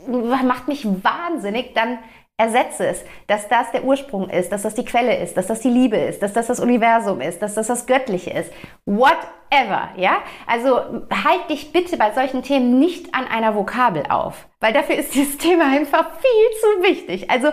macht 0.06 0.68
mich 0.68 0.86
wahnsinnig, 0.86 1.74
dann 1.74 1.98
ersetze 2.40 2.86
es, 2.86 3.04
dass 3.26 3.48
das 3.48 3.70
der 3.70 3.84
Ursprung 3.84 4.30
ist, 4.30 4.50
dass 4.50 4.62
das 4.62 4.74
die 4.74 4.84
Quelle 4.84 5.14
ist, 5.18 5.36
dass 5.36 5.46
das 5.46 5.60
die 5.60 5.68
Liebe 5.68 5.98
ist, 5.98 6.22
dass 6.22 6.32
das 6.32 6.46
das 6.46 6.58
Universum 6.58 7.20
ist, 7.20 7.42
dass 7.42 7.54
das 7.54 7.66
das 7.66 7.86
Göttliche 7.86 8.30
ist. 8.30 8.50
Whatever, 8.86 9.90
ja? 9.96 10.22
Also 10.46 10.76
halt 10.76 11.50
dich 11.50 11.70
bitte 11.70 11.98
bei 11.98 12.12
solchen 12.12 12.42
Themen 12.42 12.78
nicht 12.78 13.14
an 13.14 13.26
einer 13.26 13.54
Vokabel 13.54 14.04
auf, 14.08 14.48
weil 14.58 14.72
dafür 14.72 14.96
ist 14.96 15.14
dieses 15.14 15.36
Thema 15.36 15.66
einfach 15.66 16.12
viel 16.12 16.60
zu 16.60 16.90
wichtig. 16.90 17.30
Also 17.30 17.48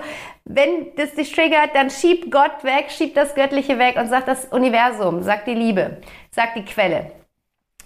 wenn 0.45 0.95
das 0.95 1.13
dich 1.15 1.33
triggert, 1.33 1.75
dann 1.75 1.89
schieb 1.89 2.31
Gott 2.31 2.63
weg, 2.63 2.85
schieb 2.89 3.13
das 3.13 3.35
Göttliche 3.35 3.77
weg 3.79 3.97
und 3.97 4.07
sag 4.07 4.25
das 4.25 4.45
Universum, 4.45 5.21
sag 5.21 5.43
die 5.43 5.53
Liebe, 5.53 5.97
sag 6.31 6.53
die 6.53 6.63
Quelle. 6.63 7.11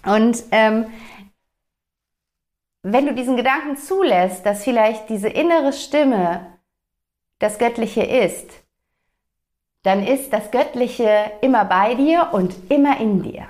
Und 0.04 0.42
ähm, 0.50 0.86
wenn 2.82 3.06
du 3.06 3.14
diesen 3.14 3.36
Gedanken 3.36 3.76
zulässt, 3.76 4.44
dass 4.44 4.64
vielleicht 4.64 5.08
diese 5.08 5.28
innere 5.28 5.72
Stimme 5.72 6.58
das 7.38 7.58
Göttliche 7.58 8.02
ist, 8.02 8.50
dann 9.82 10.04
ist 10.04 10.32
das 10.32 10.50
Göttliche 10.50 11.32
immer 11.40 11.64
bei 11.64 11.94
dir 11.94 12.30
und 12.32 12.70
immer 12.70 13.00
in 13.00 13.22
dir. 13.22 13.46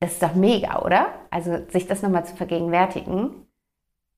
Das 0.00 0.12
ist 0.12 0.22
doch 0.22 0.34
mega, 0.34 0.82
oder? 0.82 1.14
Also 1.30 1.58
sich 1.70 1.86
das 1.86 2.02
nochmal 2.02 2.26
zu 2.26 2.36
vergegenwärtigen. 2.36 3.46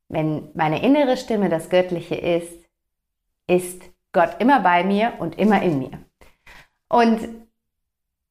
Wenn 0.09 0.51
meine 0.55 0.83
innere 0.83 1.17
Stimme 1.17 1.49
das 1.49 1.69
Göttliche 1.69 2.15
ist, 2.15 2.65
ist 3.47 3.83
Gott 4.13 4.37
immer 4.41 4.61
bei 4.61 4.85
mir 4.85 5.15
und 5.19 5.39
immer 5.39 5.63
in 5.63 5.79
mir. 5.79 5.99
Und 6.89 7.46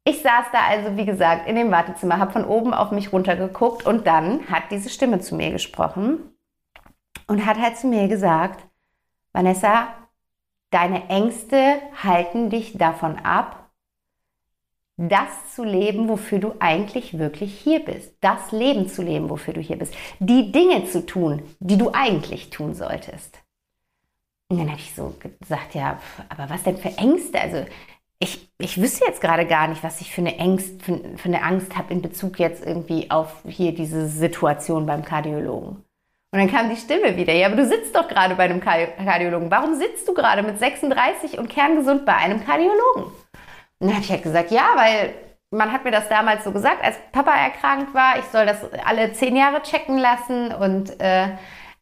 ich 0.05 0.21
saß 0.21 0.45
da 0.51 0.59
also, 0.69 0.95
wie 0.97 1.05
gesagt, 1.05 1.47
in 1.47 1.55
dem 1.55 1.71
Wartezimmer, 1.71 2.19
habe 2.19 2.31
von 2.31 2.45
oben 2.45 2.73
auf 2.73 2.91
mich 2.91 3.11
runtergeguckt 3.11 3.85
und 3.85 4.05
dann 4.05 4.47
hat 4.47 4.63
diese 4.69 4.89
Stimme 4.89 5.19
zu 5.19 5.35
mir 5.35 5.51
gesprochen 5.51 6.19
und 7.27 7.45
hat 7.45 7.57
halt 7.57 7.77
zu 7.77 7.87
mir 7.87 8.07
gesagt, 8.07 8.63
Vanessa, 9.33 9.87
deine 10.69 11.09
Ängste 11.09 11.81
halten 12.03 12.51
dich 12.51 12.77
davon 12.77 13.17
ab, 13.17 13.71
das 14.97 15.55
zu 15.55 15.63
leben, 15.63 16.07
wofür 16.07 16.39
du 16.39 16.53
eigentlich 16.59 17.17
wirklich 17.17 17.59
hier 17.59 17.83
bist. 17.83 18.15
Das 18.21 18.51
Leben 18.51 18.87
zu 18.87 19.01
leben, 19.01 19.29
wofür 19.29 19.53
du 19.53 19.59
hier 19.59 19.77
bist. 19.77 19.93
Die 20.19 20.51
Dinge 20.51 20.85
zu 20.85 21.05
tun, 21.05 21.41
die 21.59 21.77
du 21.77 21.91
eigentlich 21.91 22.51
tun 22.51 22.75
solltest. 22.75 23.41
Und 24.47 24.59
dann 24.59 24.69
habe 24.69 24.79
ich 24.79 24.93
so 24.93 25.15
gesagt, 25.39 25.73
ja, 25.73 25.99
aber 26.29 26.49
was 26.49 26.63
denn 26.63 26.77
für 26.77 26.95
Ängste? 26.97 27.41
Also 27.41 27.65
ich, 28.19 28.49
ich 28.57 28.81
wüsste 28.81 29.05
jetzt 29.05 29.21
gerade 29.21 29.45
gar 29.45 29.67
nicht, 29.67 29.83
was 29.83 30.01
ich 30.01 30.13
für 30.13 30.21
eine, 30.21 30.39
Angst, 30.39 30.81
für, 30.81 30.99
für 31.17 31.27
eine 31.27 31.43
Angst 31.43 31.77
habe 31.77 31.93
in 31.93 32.01
Bezug 32.01 32.39
jetzt 32.39 32.65
irgendwie 32.65 33.11
auf 33.11 33.43
hier 33.47 33.73
diese 33.73 34.07
Situation 34.07 34.85
beim 34.85 35.03
Kardiologen. 35.03 35.83
Und 36.31 36.39
dann 36.39 36.51
kam 36.51 36.69
die 36.69 36.75
Stimme 36.75 37.15
wieder, 37.15 37.33
ja, 37.33 37.47
aber 37.47 37.55
du 37.55 37.65
sitzt 37.65 37.95
doch 37.95 38.07
gerade 38.07 38.35
bei 38.35 38.43
einem 38.43 38.59
Kardiologen. 38.59 39.49
Warum 39.51 39.75
sitzt 39.75 40.07
du 40.07 40.13
gerade 40.13 40.43
mit 40.43 40.59
36 40.59 41.37
und 41.37 41.49
kerngesund 41.49 42.05
bei 42.05 42.15
einem 42.15 42.45
Kardiologen? 42.45 43.03
Und 43.03 43.13
dann 43.79 43.93
habe 43.93 44.03
ich 44.03 44.11
halt 44.11 44.23
gesagt, 44.23 44.51
ja, 44.51 44.73
weil 44.75 45.13
man 45.51 45.71
hat 45.71 45.85
mir 45.85 45.91
das 45.91 46.09
damals 46.09 46.43
so 46.43 46.51
gesagt, 46.51 46.83
als 46.83 46.97
Papa 47.11 47.31
erkrankt 47.31 47.93
war, 47.93 48.19
ich 48.19 48.25
soll 48.25 48.45
das 48.45 48.57
alle 48.83 49.13
zehn 49.13 49.35
Jahre 49.35 49.61
checken 49.61 49.97
lassen 49.97 50.53
und 50.53 50.99
äh, 50.99 51.29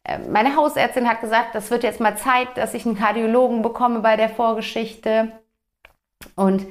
äh, 0.04 0.18
meine 0.30 0.54
Hausärztin 0.54 1.08
hat 1.08 1.20
gesagt, 1.20 1.54
das 1.54 1.70
wird 1.70 1.82
jetzt 1.82 2.00
mal 2.00 2.16
Zeit, 2.16 2.48
dass 2.56 2.74
ich 2.74 2.86
einen 2.86 2.96
Kardiologen 2.96 3.62
bekomme 3.62 4.00
bei 4.00 4.16
der 4.16 4.28
Vorgeschichte. 4.28 5.32
Und 6.36 6.66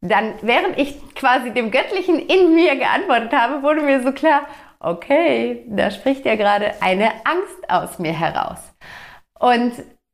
dann, 0.00 0.34
während 0.42 0.78
ich 0.78 1.14
quasi 1.14 1.50
dem 1.52 1.70
Göttlichen 1.70 2.18
in 2.18 2.54
mir 2.54 2.76
geantwortet 2.76 3.32
habe, 3.32 3.62
wurde 3.62 3.80
mir 3.80 4.02
so 4.02 4.12
klar, 4.12 4.46
okay, 4.80 5.64
da 5.68 5.90
spricht 5.90 6.24
ja 6.24 6.36
gerade 6.36 6.74
eine 6.80 7.10
Angst 7.24 7.68
aus 7.68 7.98
mir 7.98 8.12
heraus. 8.12 8.58
Und 9.38 9.72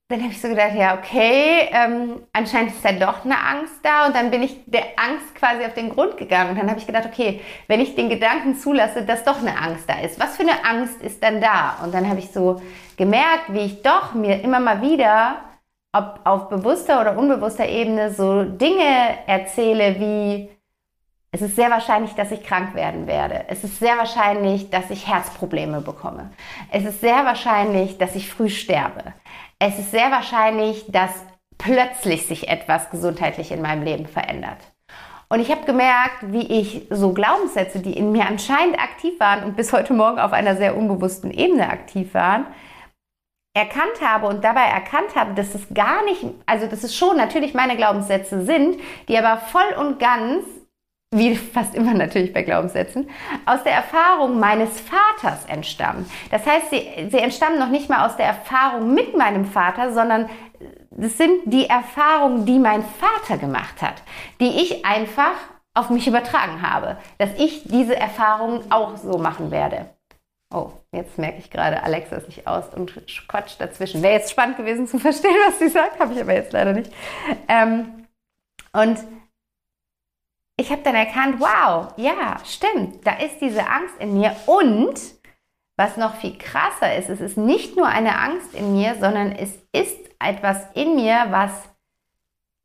dann 0.08 0.20
habe 0.20 0.32
ich 0.32 0.42
so 0.42 0.48
gedacht, 0.48 0.74
ja, 0.76 0.98
okay, 0.98 1.68
ähm, 1.72 2.22
anscheinend 2.34 2.72
ist 2.72 2.84
da 2.84 2.92
doch 2.92 3.24
eine 3.24 3.38
Angst 3.38 3.76
da. 3.82 4.06
Und 4.06 4.14
dann 4.14 4.30
bin 4.30 4.42
ich 4.42 4.56
der 4.66 4.84
Angst 4.96 5.34
quasi 5.34 5.64
auf 5.64 5.72
den 5.72 5.88
Grund 5.88 6.18
gegangen. 6.18 6.50
Und 6.50 6.58
dann 6.58 6.68
habe 6.68 6.78
ich 6.78 6.86
gedacht, 6.86 7.06
okay, 7.06 7.40
wenn 7.66 7.80
ich 7.80 7.94
den 7.94 8.10
Gedanken 8.10 8.54
zulasse, 8.54 9.06
dass 9.06 9.24
doch 9.24 9.40
eine 9.40 9.58
Angst 9.58 9.88
da 9.88 10.00
ist, 10.00 10.20
was 10.20 10.36
für 10.36 10.42
eine 10.42 10.64
Angst 10.64 11.00
ist 11.00 11.22
dann 11.22 11.40
da? 11.40 11.78
Und 11.82 11.94
dann 11.94 12.08
habe 12.08 12.18
ich 12.18 12.30
so 12.30 12.60
gemerkt, 12.98 13.46
wie 13.48 13.60
ich 13.60 13.82
doch 13.82 14.12
mir 14.12 14.42
immer 14.42 14.60
mal 14.60 14.82
wieder, 14.82 15.40
ob 15.92 16.20
auf 16.24 16.48
bewusster 16.48 17.00
oder 17.00 17.16
unbewusster 17.16 17.68
Ebene, 17.68 18.12
so 18.12 18.44
Dinge 18.44 19.18
erzähle 19.26 19.98
wie, 19.98 20.50
es 21.32 21.42
ist 21.42 21.56
sehr 21.56 21.70
wahrscheinlich, 21.70 22.12
dass 22.14 22.30
ich 22.30 22.42
krank 22.42 22.74
werden 22.74 23.06
werde. 23.06 23.46
Es 23.48 23.64
ist 23.64 23.78
sehr 23.78 23.96
wahrscheinlich, 23.96 24.70
dass 24.70 24.90
ich 24.90 25.08
Herzprobleme 25.08 25.80
bekomme. 25.80 26.30
Es 26.70 26.84
ist 26.84 27.00
sehr 27.00 27.24
wahrscheinlich, 27.24 27.96
dass 27.98 28.14
ich 28.14 28.30
früh 28.30 28.50
sterbe 28.50 29.14
es 29.64 29.78
ist 29.78 29.92
sehr 29.92 30.10
wahrscheinlich, 30.10 30.86
dass 30.88 31.10
plötzlich 31.56 32.26
sich 32.26 32.48
etwas 32.48 32.90
gesundheitlich 32.90 33.52
in 33.52 33.62
meinem 33.62 33.84
Leben 33.84 34.06
verändert. 34.06 34.58
Und 35.28 35.38
ich 35.38 35.52
habe 35.52 35.64
gemerkt, 35.64 36.32
wie 36.32 36.60
ich 36.60 36.88
so 36.90 37.12
Glaubenssätze, 37.12 37.78
die 37.78 37.92
in 37.92 38.10
mir 38.10 38.26
anscheinend 38.26 38.80
aktiv 38.80 39.20
waren 39.20 39.44
und 39.44 39.56
bis 39.56 39.72
heute 39.72 39.94
Morgen 39.94 40.18
auf 40.18 40.32
einer 40.32 40.56
sehr 40.56 40.76
unbewussten 40.76 41.30
Ebene 41.30 41.70
aktiv 41.70 42.12
waren, 42.12 42.46
erkannt 43.54 44.00
habe 44.00 44.26
und 44.26 44.42
dabei 44.44 44.64
erkannt 44.64 45.14
habe, 45.14 45.34
dass 45.34 45.54
es 45.54 45.62
gar 45.74 46.04
nicht, 46.04 46.24
also 46.46 46.66
dass 46.66 46.84
es 46.84 46.96
schon 46.96 47.16
natürlich 47.16 47.54
meine 47.54 47.76
Glaubenssätze 47.76 48.44
sind, 48.44 48.78
die 49.08 49.18
aber 49.18 49.40
voll 49.40 49.74
und 49.78 49.98
ganz 49.98 50.44
wie 51.14 51.36
fast 51.36 51.74
immer 51.74 51.92
natürlich 51.92 52.32
bei 52.32 52.42
Glaubenssätzen, 52.42 53.08
aus 53.44 53.62
der 53.62 53.74
Erfahrung 53.74 54.40
meines 54.40 54.80
Vaters 54.80 55.44
entstammen. 55.44 56.10
Das 56.30 56.46
heißt, 56.46 56.70
sie, 56.70 57.10
sie 57.10 57.18
entstammen 57.18 57.58
noch 57.58 57.68
nicht 57.68 57.90
mal 57.90 58.06
aus 58.06 58.16
der 58.16 58.26
Erfahrung 58.26 58.94
mit 58.94 59.16
meinem 59.16 59.44
Vater, 59.44 59.92
sondern 59.92 60.30
es 60.98 61.18
sind 61.18 61.42
die 61.44 61.68
Erfahrungen, 61.68 62.46
die 62.46 62.58
mein 62.58 62.82
Vater 62.82 63.36
gemacht 63.36 63.82
hat, 63.82 64.02
die 64.40 64.62
ich 64.62 64.86
einfach 64.86 65.34
auf 65.74 65.90
mich 65.90 66.06
übertragen 66.06 66.62
habe, 66.62 66.96
dass 67.18 67.30
ich 67.38 67.64
diese 67.64 67.96
Erfahrungen 67.96 68.62
auch 68.70 68.96
so 68.96 69.18
machen 69.18 69.50
werde. 69.50 69.90
Oh, 70.52 70.72
jetzt 70.92 71.18
merke 71.18 71.38
ich 71.38 71.50
gerade, 71.50 71.82
Alexa 71.82 72.16
ist 72.16 72.28
nicht 72.28 72.46
aus 72.46 72.74
und 72.74 72.92
quatscht 73.28 73.60
dazwischen. 73.60 74.02
Wäre 74.02 74.14
jetzt 74.14 74.30
spannend 74.30 74.58
gewesen 74.58 74.86
zu 74.86 74.98
verstehen, 74.98 75.34
was 75.46 75.58
sie 75.58 75.68
sagt, 75.68 75.98
habe 75.98 76.12
ich 76.12 76.20
aber 76.20 76.34
jetzt 76.34 76.52
leider 76.52 76.72
nicht. 76.74 76.92
Ähm, 77.48 78.06
und 78.72 78.98
ich 80.58 80.70
habe 80.70 80.82
dann 80.82 80.94
erkannt, 80.94 81.40
wow, 81.40 81.92
ja, 81.96 82.36
stimmt, 82.44 83.06
da 83.06 83.14
ist 83.18 83.40
diese 83.40 83.66
Angst 83.66 83.94
in 83.98 84.18
mir 84.18 84.36
und 84.46 85.00
was 85.76 85.96
noch 85.96 86.16
viel 86.16 86.36
krasser 86.36 86.96
ist, 86.96 87.08
es 87.08 87.20
ist 87.20 87.36
nicht 87.38 87.76
nur 87.76 87.86
eine 87.86 88.18
Angst 88.18 88.54
in 88.54 88.74
mir, 88.74 88.94
sondern 89.00 89.32
es 89.32 89.54
ist 89.72 89.98
etwas 90.18 90.66
in 90.74 90.94
mir, 90.94 91.26
was, 91.30 91.50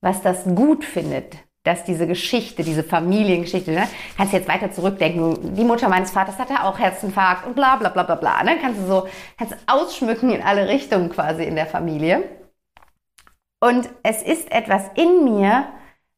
was 0.02 0.22
das 0.22 0.44
gut 0.44 0.84
findet, 0.84 1.38
dass 1.68 1.84
diese 1.84 2.08
Geschichte, 2.08 2.64
diese 2.64 2.84
Familiengeschichte, 2.84 3.72
ne? 3.72 3.88
kannst 4.16 4.32
du 4.32 4.38
jetzt 4.38 4.48
weiter 4.48 4.72
zurückdenken, 4.72 5.54
die 5.54 5.64
Mutter 5.64 5.90
meines 5.90 6.12
Vaters 6.12 6.40
hatte 6.40 6.64
auch 6.64 6.80
Herzinfarkt 6.80 7.46
und 7.46 7.56
bla 7.56 7.76
bla 7.76 7.90
bla 7.90 8.04
bla 8.04 8.16
bla, 8.16 8.44
ne? 8.44 8.58
kannst 8.62 8.80
du 8.80 8.88
so, 8.88 9.08
kannst 9.38 9.56
ausschmücken 9.68 10.32
in 10.32 10.42
alle 10.42 10.70
Richtungen 10.70 11.10
quasi 11.10 11.44
in 11.44 11.56
der 11.56 11.66
Familie. 11.66 12.24
Und 13.60 13.90
es 14.04 14.22
ist 14.24 14.52
etwas 14.52 14.84
in 14.96 15.26
mir, 15.26 15.68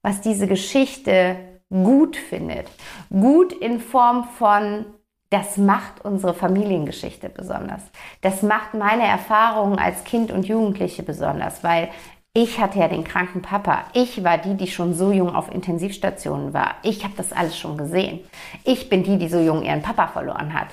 was 0.03 0.21
diese 0.21 0.45
Geschichte 0.45 1.37
gut 1.69 2.15
findet. 2.15 2.67
Gut 3.09 3.51
in 3.53 3.79
Form 3.79 4.25
von, 4.37 4.85
das 5.29 5.57
macht 5.57 6.05
unsere 6.05 6.33
Familiengeschichte 6.33 7.29
besonders. 7.29 7.81
Das 8.21 8.43
macht 8.43 8.73
meine 8.73 9.07
Erfahrungen 9.07 9.79
als 9.79 10.03
Kind 10.03 10.31
und 10.31 10.47
Jugendliche 10.47 11.01
besonders, 11.01 11.63
weil 11.63 11.89
ich 12.33 12.59
hatte 12.59 12.79
ja 12.79 12.87
den 12.87 13.03
kranken 13.03 13.41
Papa. 13.41 13.85
Ich 13.93 14.23
war 14.23 14.37
die, 14.37 14.55
die 14.55 14.67
schon 14.67 14.93
so 14.93 15.11
jung 15.11 15.35
auf 15.35 15.51
Intensivstationen 15.51 16.53
war. 16.53 16.75
Ich 16.83 17.03
habe 17.03 17.13
das 17.17 17.31
alles 17.33 17.57
schon 17.57 17.77
gesehen. 17.77 18.21
Ich 18.63 18.89
bin 18.89 19.03
die, 19.03 19.17
die 19.17 19.29
so 19.29 19.39
jung 19.39 19.63
ihren 19.63 19.81
Papa 19.81 20.07
verloren 20.07 20.53
hat. 20.53 20.67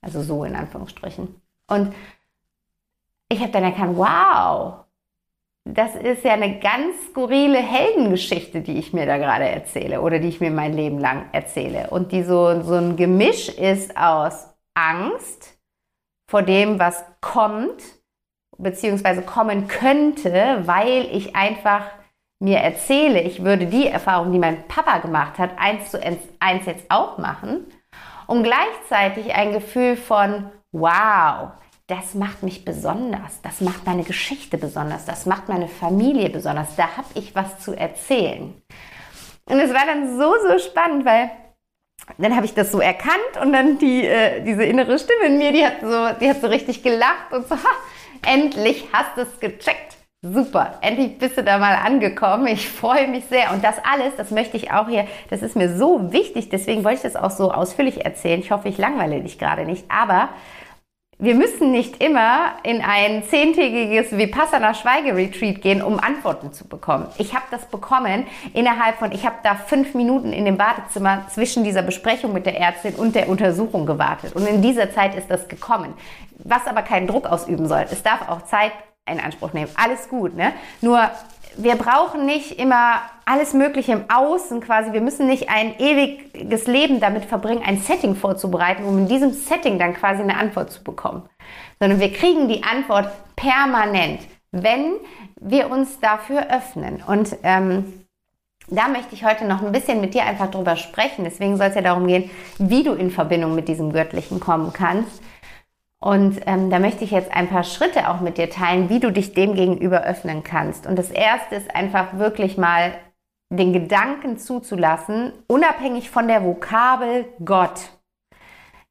Also 0.00 0.22
so 0.22 0.44
in 0.44 0.56
Anführungsstrichen. 0.56 1.40
Und 1.68 1.94
ich 3.28 3.40
habe 3.40 3.52
dann 3.52 3.64
erkannt, 3.64 3.96
wow, 3.96 4.86
das 5.64 5.96
ist 5.96 6.24
ja 6.24 6.34
eine 6.34 6.60
ganz 6.60 7.08
skurrile 7.08 7.58
Heldengeschichte, 7.58 8.60
die 8.60 8.78
ich 8.78 8.92
mir 8.92 9.04
da 9.04 9.16
gerade 9.16 9.48
erzähle 9.48 10.00
oder 10.00 10.20
die 10.20 10.28
ich 10.28 10.40
mir 10.40 10.52
mein 10.52 10.74
Leben 10.74 10.98
lang 10.98 11.26
erzähle. 11.32 11.90
Und 11.90 12.12
die 12.12 12.22
so, 12.22 12.62
so 12.62 12.74
ein 12.74 12.96
Gemisch 12.96 13.48
ist 13.48 13.96
aus 13.96 14.48
Angst 14.74 15.58
vor 16.28 16.42
dem, 16.42 16.78
was 16.78 17.04
kommt, 17.20 17.82
beziehungsweise 18.58 19.22
kommen 19.22 19.68
könnte, 19.68 20.62
weil 20.64 21.06
ich 21.12 21.36
einfach 21.36 21.82
mir 22.38 22.58
erzähle, 22.58 23.20
ich 23.20 23.42
würde 23.44 23.66
die 23.66 23.86
Erfahrung, 23.86 24.32
die 24.32 24.38
mein 24.38 24.66
Papa 24.68 24.98
gemacht 24.98 25.38
hat, 25.38 25.58
eins 25.58 25.90
zu 25.90 26.00
eins 26.02 26.66
jetzt 26.66 26.90
auch 26.90 27.18
machen. 27.18 27.66
Und 28.26 28.42
gleichzeitig 28.42 29.34
ein 29.34 29.52
Gefühl 29.52 29.96
von, 29.96 30.50
wow, 30.72 31.50
das 31.86 32.14
macht 32.14 32.42
mich 32.42 32.64
besonders, 32.64 33.40
das 33.42 33.60
macht 33.60 33.86
meine 33.86 34.02
Geschichte 34.02 34.58
besonders, 34.58 35.04
das 35.04 35.24
macht 35.24 35.48
meine 35.48 35.68
Familie 35.68 36.28
besonders, 36.30 36.74
da 36.76 36.96
habe 36.96 37.06
ich 37.14 37.34
was 37.34 37.60
zu 37.60 37.74
erzählen. 37.74 38.60
Und 39.48 39.60
es 39.60 39.72
war 39.72 39.86
dann 39.86 40.18
so, 40.18 40.34
so 40.48 40.58
spannend, 40.58 41.04
weil 41.04 41.30
dann 42.18 42.34
habe 42.34 42.44
ich 42.44 42.54
das 42.54 42.72
so 42.72 42.80
erkannt 42.80 43.40
und 43.40 43.52
dann 43.52 43.78
die, 43.78 44.04
äh, 44.04 44.42
diese 44.42 44.64
innere 44.64 44.98
Stimme 44.98 45.26
in 45.26 45.38
mir, 45.38 45.52
die 45.52 45.64
hat, 45.64 45.80
so, 45.80 46.18
die 46.20 46.28
hat 46.28 46.40
so 46.40 46.48
richtig 46.48 46.82
gelacht 46.82 47.32
und 47.32 47.48
so, 47.48 47.54
ha, 47.54 47.70
endlich 48.26 48.86
hast 48.92 49.16
du 49.16 49.22
es 49.22 49.40
gecheckt. 49.40 49.96
Super, 50.22 50.78
endlich 50.80 51.18
bist 51.18 51.36
du 51.36 51.44
da 51.44 51.58
mal 51.58 51.76
angekommen. 51.76 52.46
Ich 52.48 52.68
freue 52.68 53.06
mich 53.06 53.26
sehr. 53.26 53.52
Und 53.52 53.62
das 53.62 53.76
alles, 53.84 54.16
das 54.16 54.30
möchte 54.30 54.56
ich 54.56 54.72
auch 54.72 54.88
hier, 54.88 55.06
das 55.30 55.42
ist 55.42 55.56
mir 55.56 55.76
so 55.76 56.12
wichtig, 56.12 56.48
deswegen 56.48 56.84
wollte 56.84 56.96
ich 56.96 57.12
das 57.12 57.16
auch 57.16 57.30
so 57.30 57.52
ausführlich 57.52 58.04
erzählen. 58.04 58.40
Ich 58.40 58.50
hoffe, 58.50 58.68
ich 58.68 58.78
langweile 58.78 59.20
dich 59.20 59.38
gerade 59.38 59.64
nicht. 59.64 59.84
Aber 59.90 60.30
wir 61.18 61.34
müssen 61.34 61.70
nicht 61.70 62.02
immer 62.02 62.52
in 62.62 62.82
ein 62.82 63.24
zehntägiges 63.24 64.18
Vipassana 64.18 64.74
Schweigeretreat 64.74 65.62
gehen, 65.62 65.80
um 65.80 65.98
Antworten 65.98 66.52
zu 66.52 66.68
bekommen. 66.68 67.06
Ich 67.16 67.34
habe 67.34 67.46
das 67.50 67.64
bekommen 67.66 68.26
innerhalb 68.52 68.96
von, 68.96 69.12
ich 69.12 69.24
habe 69.24 69.36
da 69.42 69.54
fünf 69.54 69.94
Minuten 69.94 70.34
in 70.34 70.44
dem 70.44 70.58
Badezimmer 70.58 71.26
zwischen 71.30 71.64
dieser 71.64 71.80
Besprechung 71.80 72.34
mit 72.34 72.44
der 72.44 72.60
Ärztin 72.60 72.96
und 72.96 73.14
der 73.14 73.30
Untersuchung 73.30 73.86
gewartet. 73.86 74.36
Und 74.36 74.46
in 74.46 74.60
dieser 74.60 74.92
Zeit 74.92 75.14
ist 75.14 75.30
das 75.30 75.48
gekommen. 75.48 75.94
Was 76.48 76.66
aber 76.66 76.82
keinen 76.82 77.06
Druck 77.06 77.26
ausüben 77.26 77.68
soll. 77.68 77.86
Es 77.90 78.02
darf 78.02 78.28
auch 78.28 78.42
Zeit 78.42 78.72
in 79.10 79.20
Anspruch 79.20 79.52
nehmen. 79.52 79.70
Alles 79.76 80.08
gut, 80.08 80.34
ne? 80.34 80.52
Nur 80.80 81.10
wir 81.56 81.76
brauchen 81.76 82.26
nicht 82.26 82.58
immer 82.58 83.00
alles 83.24 83.54
Mögliche 83.54 83.92
im 83.92 84.04
Außen 84.08 84.60
quasi. 84.60 84.92
Wir 84.92 85.00
müssen 85.00 85.26
nicht 85.26 85.48
ein 85.48 85.78
ewiges 85.78 86.66
Leben 86.66 87.00
damit 87.00 87.24
verbringen, 87.24 87.62
ein 87.64 87.78
Setting 87.78 88.14
vorzubereiten, 88.14 88.84
um 88.84 88.98
in 88.98 89.08
diesem 89.08 89.32
Setting 89.32 89.78
dann 89.78 89.94
quasi 89.94 90.22
eine 90.22 90.36
Antwort 90.36 90.70
zu 90.70 90.84
bekommen. 90.84 91.28
Sondern 91.80 92.00
wir 92.00 92.12
kriegen 92.12 92.48
die 92.48 92.62
Antwort 92.62 93.10
permanent, 93.36 94.20
wenn 94.50 94.94
wir 95.40 95.70
uns 95.70 95.98
dafür 96.00 96.50
öffnen. 96.50 97.02
Und 97.06 97.36
ähm, 97.42 98.06
da 98.68 98.88
möchte 98.88 99.14
ich 99.14 99.24
heute 99.24 99.46
noch 99.46 99.62
ein 99.62 99.72
bisschen 99.72 100.00
mit 100.00 100.14
dir 100.14 100.24
einfach 100.24 100.50
drüber 100.50 100.76
sprechen. 100.76 101.24
Deswegen 101.24 101.56
soll 101.56 101.68
es 101.68 101.74
ja 101.74 101.82
darum 101.82 102.06
gehen, 102.06 102.30
wie 102.58 102.82
du 102.82 102.92
in 102.92 103.10
Verbindung 103.10 103.54
mit 103.54 103.68
diesem 103.68 103.92
Göttlichen 103.92 104.40
kommen 104.40 104.72
kannst. 104.72 105.22
Und 106.06 106.42
ähm, 106.46 106.70
da 106.70 106.78
möchte 106.78 107.02
ich 107.02 107.10
jetzt 107.10 107.34
ein 107.34 107.48
paar 107.48 107.64
Schritte 107.64 108.08
auch 108.08 108.20
mit 108.20 108.38
dir 108.38 108.48
teilen, 108.48 108.88
wie 108.88 109.00
du 109.00 109.10
dich 109.10 109.34
dem 109.34 109.56
gegenüber 109.56 110.04
öffnen 110.04 110.44
kannst. 110.44 110.86
Und 110.86 110.96
das 110.96 111.10
erste 111.10 111.56
ist 111.56 111.74
einfach 111.74 112.16
wirklich 112.16 112.56
mal 112.56 112.94
den 113.50 113.72
Gedanken 113.72 114.38
zuzulassen, 114.38 115.32
unabhängig 115.48 116.08
von 116.08 116.28
der 116.28 116.44
Vokabel 116.44 117.24
Gott, 117.44 117.90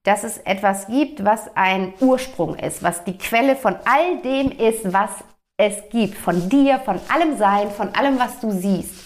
dass 0.04 0.26
es 0.26 0.40
etwas 0.40 0.88
gibt, 0.88 1.24
was 1.24 1.56
ein 1.56 1.94
Ursprung 2.02 2.56
ist, 2.56 2.84
was 2.84 3.06
die 3.06 3.18
Quelle 3.18 3.56
von 3.56 3.78
all 3.86 4.18
dem 4.22 4.52
ist, 4.52 4.92
was 4.92 5.12
es 5.56 5.88
gibt, 5.92 6.18
von 6.18 6.50
dir, 6.50 6.80
von 6.80 7.00
allem 7.08 7.38
Sein, 7.38 7.72
von 7.72 7.96
allem, 7.96 8.20
was 8.20 8.42
du 8.42 8.52
siehst. 8.52 9.06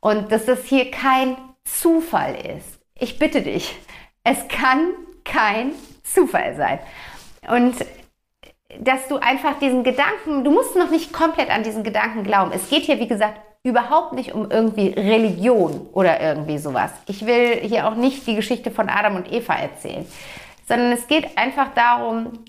Und 0.00 0.30
dass 0.30 0.44
das 0.44 0.62
hier 0.64 0.90
kein 0.90 1.38
Zufall 1.64 2.34
ist. 2.34 2.80
Ich 2.94 3.18
bitte 3.18 3.40
dich, 3.40 3.74
es 4.24 4.46
kann 4.48 4.90
kein 5.24 5.72
Zufall 6.02 6.54
sein. 6.54 6.80
Und 7.48 7.76
dass 8.80 9.08
du 9.08 9.16
einfach 9.16 9.58
diesen 9.58 9.84
Gedanken, 9.84 10.44
du 10.44 10.50
musst 10.50 10.76
noch 10.76 10.90
nicht 10.90 11.12
komplett 11.12 11.50
an 11.50 11.62
diesen 11.62 11.82
Gedanken 11.82 12.24
glauben. 12.24 12.52
Es 12.52 12.68
geht 12.68 12.84
hier, 12.84 12.98
wie 12.98 13.08
gesagt, 13.08 13.40
überhaupt 13.62 14.12
nicht 14.12 14.32
um 14.32 14.50
irgendwie 14.50 14.88
Religion 14.88 15.88
oder 15.92 16.20
irgendwie 16.20 16.58
sowas. 16.58 16.92
Ich 17.06 17.26
will 17.26 17.60
hier 17.62 17.88
auch 17.88 17.94
nicht 17.94 18.26
die 18.26 18.36
Geschichte 18.36 18.70
von 18.70 18.88
Adam 18.88 19.16
und 19.16 19.32
Eva 19.32 19.54
erzählen, 19.54 20.06
sondern 20.68 20.92
es 20.92 21.06
geht 21.08 21.36
einfach 21.36 21.74
darum, 21.74 22.44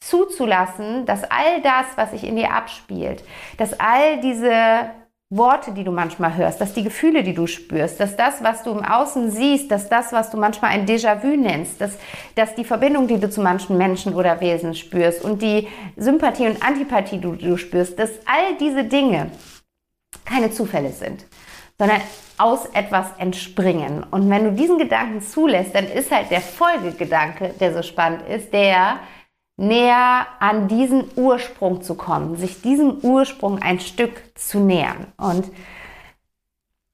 zuzulassen, 0.00 1.06
dass 1.06 1.22
all 1.24 1.62
das, 1.62 1.86
was 1.96 2.10
sich 2.10 2.24
in 2.24 2.34
dir 2.34 2.52
abspielt, 2.52 3.22
dass 3.56 3.78
all 3.78 4.20
diese 4.20 4.90
Worte, 5.34 5.72
die 5.72 5.82
du 5.82 5.92
manchmal 5.92 6.36
hörst, 6.36 6.60
dass 6.60 6.74
die 6.74 6.82
Gefühle, 6.82 7.22
die 7.22 7.32
du 7.32 7.46
spürst, 7.46 7.98
dass 8.00 8.16
das, 8.16 8.42
was 8.42 8.62
du 8.64 8.70
im 8.70 8.84
Außen 8.84 9.30
siehst, 9.30 9.70
dass 9.70 9.88
das, 9.88 10.12
was 10.12 10.30
du 10.30 10.36
manchmal 10.36 10.72
ein 10.72 10.86
Déjà-vu 10.86 11.36
nennst, 11.36 11.80
dass, 11.80 11.92
dass 12.34 12.54
die 12.54 12.64
Verbindung, 12.64 13.06
die 13.06 13.18
du 13.18 13.30
zu 13.30 13.40
manchen 13.40 13.78
Menschen 13.78 14.14
oder 14.14 14.40
Wesen 14.42 14.74
spürst 14.74 15.24
und 15.24 15.40
die 15.40 15.68
Sympathie 15.96 16.48
und 16.48 16.62
Antipathie, 16.62 17.16
die 17.16 17.38
du 17.38 17.56
spürst, 17.56 17.98
dass 17.98 18.10
all 18.26 18.56
diese 18.60 18.84
Dinge 18.84 19.30
keine 20.26 20.50
Zufälle 20.50 20.90
sind, 20.90 21.24
sondern 21.78 22.02
aus 22.36 22.66
etwas 22.74 23.06
entspringen. 23.16 24.04
Und 24.10 24.28
wenn 24.28 24.44
du 24.44 24.52
diesen 24.52 24.76
Gedanken 24.76 25.22
zulässt, 25.22 25.74
dann 25.74 25.86
ist 25.86 26.10
halt 26.10 26.30
der 26.30 26.42
Folgegedanke, 26.42 27.54
der 27.58 27.72
so 27.72 27.82
spannend 27.82 28.28
ist, 28.28 28.52
der 28.52 28.98
näher 29.62 30.26
an 30.40 30.66
diesen 30.66 31.04
Ursprung 31.14 31.82
zu 31.82 31.94
kommen, 31.94 32.36
sich 32.36 32.62
diesem 32.62 32.98
Ursprung 33.02 33.62
ein 33.62 33.78
Stück 33.78 34.20
zu 34.34 34.58
nähern. 34.58 35.12
Und 35.16 35.50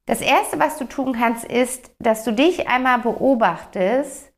das 0.05 0.21
Erste, 0.21 0.59
was 0.59 0.77
du 0.79 0.85
tun 0.85 1.15
kannst, 1.15 1.45
ist, 1.45 1.91
dass 1.99 2.25
du 2.25 2.33
dich 2.33 2.69
einmal 2.69 2.99
beobachtest, 2.99 4.31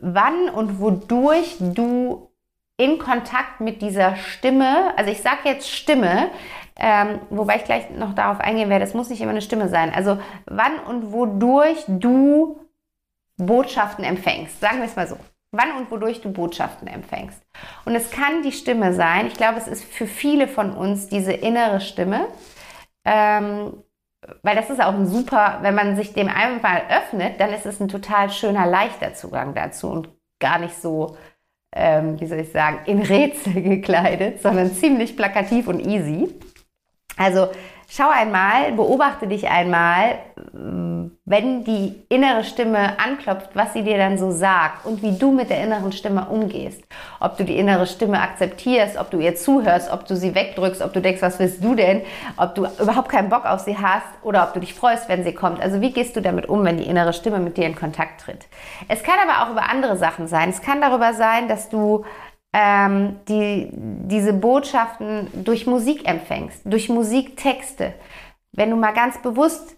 wann 0.00 0.48
und 0.48 0.80
wodurch 0.80 1.56
du 1.60 2.30
in 2.76 2.98
Kontakt 2.98 3.60
mit 3.60 3.82
dieser 3.82 4.16
Stimme, 4.16 4.96
also 4.96 5.10
ich 5.10 5.22
sage 5.22 5.40
jetzt 5.44 5.70
Stimme, 5.70 6.30
ähm, 6.76 7.20
wobei 7.30 7.56
ich 7.56 7.64
gleich 7.64 7.90
noch 7.90 8.14
darauf 8.14 8.40
eingehen 8.40 8.70
werde, 8.70 8.84
es 8.84 8.94
muss 8.94 9.10
nicht 9.10 9.20
immer 9.20 9.30
eine 9.30 9.42
Stimme 9.42 9.68
sein. 9.68 9.92
Also 9.94 10.18
wann 10.46 10.80
und 10.80 11.12
wodurch 11.12 11.84
du 11.86 12.58
Botschaften 13.36 14.04
empfängst, 14.04 14.58
sagen 14.60 14.78
wir 14.78 14.86
es 14.86 14.96
mal 14.96 15.06
so 15.06 15.18
wann 15.56 15.76
und 15.78 15.90
wodurch 15.90 16.20
du 16.20 16.32
Botschaften 16.32 16.88
empfängst. 16.88 17.40
Und 17.84 17.94
es 17.94 18.10
kann 18.10 18.42
die 18.42 18.52
Stimme 18.52 18.92
sein. 18.92 19.26
Ich 19.26 19.34
glaube, 19.34 19.58
es 19.58 19.68
ist 19.68 19.84
für 19.84 20.06
viele 20.06 20.48
von 20.48 20.72
uns 20.72 21.08
diese 21.08 21.32
innere 21.32 21.80
Stimme. 21.80 22.28
Ähm, 23.04 23.84
weil 24.42 24.56
das 24.56 24.70
ist 24.70 24.80
auch 24.80 24.94
ein 24.94 25.06
super, 25.06 25.58
wenn 25.62 25.74
man 25.74 25.96
sich 25.96 26.14
dem 26.14 26.28
einmal 26.28 26.82
öffnet, 26.88 27.40
dann 27.40 27.52
ist 27.52 27.66
es 27.66 27.80
ein 27.80 27.88
total 27.88 28.30
schöner, 28.30 28.66
leichter 28.66 29.14
Zugang 29.14 29.54
dazu 29.54 29.90
und 29.90 30.08
gar 30.40 30.58
nicht 30.58 30.80
so, 30.80 31.16
ähm, 31.74 32.20
wie 32.20 32.26
soll 32.26 32.40
ich 32.40 32.52
sagen, 32.52 32.80
in 32.86 33.02
Rätsel 33.02 33.62
gekleidet, 33.62 34.40
sondern 34.42 34.72
ziemlich 34.72 35.16
plakativ 35.16 35.68
und 35.68 35.80
easy. 35.80 36.34
Also 37.16 37.48
Schau 37.88 38.08
einmal, 38.08 38.72
beobachte 38.72 39.26
dich 39.26 39.48
einmal, 39.48 40.18
wenn 41.26 41.64
die 41.64 42.02
innere 42.08 42.44
Stimme 42.44 42.98
anklopft, 42.98 43.50
was 43.54 43.72
sie 43.72 43.82
dir 43.82 43.98
dann 43.98 44.18
so 44.18 44.30
sagt 44.30 44.84
und 44.84 45.02
wie 45.02 45.16
du 45.16 45.32
mit 45.32 45.50
der 45.50 45.62
inneren 45.62 45.92
Stimme 45.92 46.26
umgehst. 46.26 46.82
Ob 47.20 47.36
du 47.36 47.44
die 47.44 47.56
innere 47.56 47.86
Stimme 47.86 48.20
akzeptierst, 48.20 48.96
ob 48.98 49.10
du 49.10 49.18
ihr 49.18 49.36
zuhörst, 49.36 49.90
ob 49.92 50.06
du 50.06 50.16
sie 50.16 50.34
wegdrückst, 50.34 50.82
ob 50.82 50.92
du 50.92 51.00
denkst, 51.00 51.22
was 51.22 51.38
willst 51.38 51.62
du 51.62 51.74
denn, 51.74 52.02
ob 52.36 52.54
du 52.54 52.66
überhaupt 52.80 53.08
keinen 53.08 53.28
Bock 53.28 53.44
auf 53.44 53.60
sie 53.60 53.78
hast 53.78 54.06
oder 54.22 54.42
ob 54.44 54.54
du 54.54 54.60
dich 54.60 54.74
freust, 54.74 55.08
wenn 55.08 55.24
sie 55.24 55.32
kommt. 55.32 55.60
Also 55.60 55.80
wie 55.80 55.92
gehst 55.92 56.16
du 56.16 56.20
damit 56.20 56.48
um, 56.48 56.64
wenn 56.64 56.78
die 56.78 56.84
innere 56.84 57.12
Stimme 57.12 57.38
mit 57.38 57.56
dir 57.56 57.66
in 57.66 57.76
Kontakt 57.76 58.22
tritt? 58.22 58.46
Es 58.88 59.02
kann 59.02 59.16
aber 59.22 59.44
auch 59.44 59.52
über 59.52 59.70
andere 59.70 59.96
Sachen 59.96 60.26
sein. 60.26 60.50
Es 60.50 60.62
kann 60.62 60.80
darüber 60.80 61.14
sein, 61.14 61.48
dass 61.48 61.68
du 61.68 62.04
ähm, 62.54 63.16
die, 63.28 63.68
diese 63.72 64.32
Botschaften 64.32 65.26
durch 65.44 65.66
Musik 65.66 66.08
empfängst, 66.08 66.60
durch 66.64 66.88
Musiktexte. 66.88 67.94
Wenn 68.52 68.70
du 68.70 68.76
mal 68.76 68.92
ganz 68.92 69.20
bewusst 69.20 69.76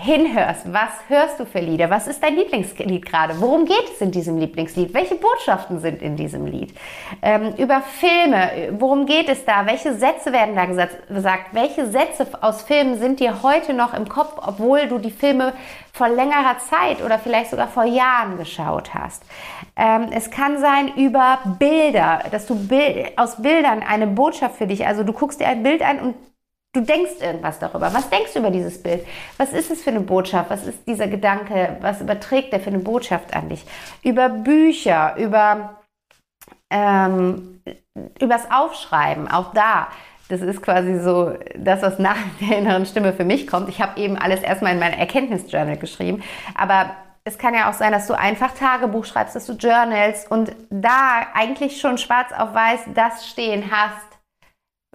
hinhörst, 0.00 0.72
was 0.72 0.90
hörst 1.08 1.38
du 1.38 1.44
für 1.44 1.60
Lieder? 1.60 1.90
Was 1.90 2.06
ist 2.06 2.22
dein 2.22 2.34
Lieblingslied 2.34 3.04
gerade? 3.04 3.40
Worum 3.40 3.66
geht 3.66 3.84
es 3.92 4.00
in 4.00 4.10
diesem 4.10 4.38
Lieblingslied? 4.38 4.94
Welche 4.94 5.14
Botschaften 5.14 5.78
sind 5.80 6.00
in 6.00 6.16
diesem 6.16 6.46
Lied? 6.46 6.74
Ähm, 7.22 7.54
über 7.58 7.82
Filme, 7.82 8.72
worum 8.78 9.06
geht 9.06 9.28
es 9.28 9.44
da? 9.44 9.66
Welche 9.66 9.94
Sätze 9.94 10.32
werden 10.32 10.54
da 10.54 10.64
gesagt? 10.64 10.96
Welche 11.52 11.86
Sätze 11.86 12.26
aus 12.40 12.62
Filmen 12.62 12.98
sind 12.98 13.20
dir 13.20 13.42
heute 13.42 13.74
noch 13.74 13.92
im 13.92 14.08
Kopf, 14.08 14.40
obwohl 14.44 14.88
du 14.88 14.98
die 14.98 15.10
Filme 15.10 15.52
vor 15.92 16.08
längerer 16.08 16.56
Zeit 16.58 17.04
oder 17.04 17.18
vielleicht 17.18 17.50
sogar 17.50 17.68
vor 17.68 17.84
Jahren 17.84 18.38
geschaut 18.38 18.94
hast? 18.94 19.22
Ähm, 19.76 20.08
es 20.12 20.30
kann 20.30 20.58
sein 20.58 20.94
über 20.96 21.38
Bilder, 21.58 22.22
dass 22.30 22.46
du 22.46 22.54
Bild, 22.54 23.18
aus 23.18 23.42
Bildern 23.42 23.82
eine 23.82 24.06
Botschaft 24.06 24.56
für 24.56 24.66
dich, 24.66 24.86
also 24.86 25.04
du 25.04 25.12
guckst 25.12 25.40
dir 25.40 25.48
ein 25.48 25.62
Bild 25.62 25.82
an 25.82 25.98
und 26.00 26.14
Du 26.72 26.82
denkst 26.82 27.20
irgendwas 27.20 27.58
darüber. 27.58 27.92
Was 27.92 28.10
denkst 28.10 28.32
du 28.32 28.38
über 28.38 28.50
dieses 28.50 28.80
Bild? 28.80 29.04
Was 29.38 29.52
ist 29.52 29.70
es 29.70 29.82
für 29.82 29.90
eine 29.90 30.00
Botschaft? 30.00 30.50
Was 30.50 30.66
ist 30.66 30.86
dieser 30.86 31.08
Gedanke? 31.08 31.76
Was 31.80 32.00
überträgt 32.00 32.52
der 32.52 32.60
für 32.60 32.70
eine 32.70 32.78
Botschaft 32.78 33.34
an 33.34 33.48
dich? 33.48 33.64
Über 34.02 34.28
Bücher, 34.28 35.16
über 35.16 35.80
ähm, 36.70 37.60
übers 38.20 38.50
Aufschreiben, 38.50 39.28
auch 39.28 39.52
da. 39.52 39.88
Das 40.28 40.40
ist 40.42 40.62
quasi 40.62 41.00
so 41.00 41.34
das, 41.56 41.82
was 41.82 41.98
nach 41.98 42.16
der 42.40 42.58
inneren 42.58 42.86
Stimme 42.86 43.12
für 43.12 43.24
mich 43.24 43.46
kommt. 43.46 43.68
Ich 43.68 43.80
habe 43.80 44.00
eben 44.00 44.16
alles 44.16 44.42
erstmal 44.42 44.72
in 44.72 44.78
mein 44.78 44.92
Erkenntnisjournal 44.92 45.76
geschrieben, 45.76 46.22
aber 46.54 46.94
es 47.24 47.36
kann 47.36 47.54
ja 47.54 47.68
auch 47.68 47.74
sein, 47.74 47.92
dass 47.92 48.06
du 48.06 48.16
einfach 48.16 48.54
Tagebuch 48.54 49.04
schreibst, 49.04 49.36
dass 49.36 49.46
du 49.46 49.52
journalst 49.52 50.30
und 50.30 50.54
da 50.70 51.26
eigentlich 51.34 51.80
schon 51.80 51.98
schwarz 51.98 52.32
auf 52.32 52.54
weiß 52.54 52.80
das 52.94 53.28
stehen 53.28 53.70
hast, 53.70 54.06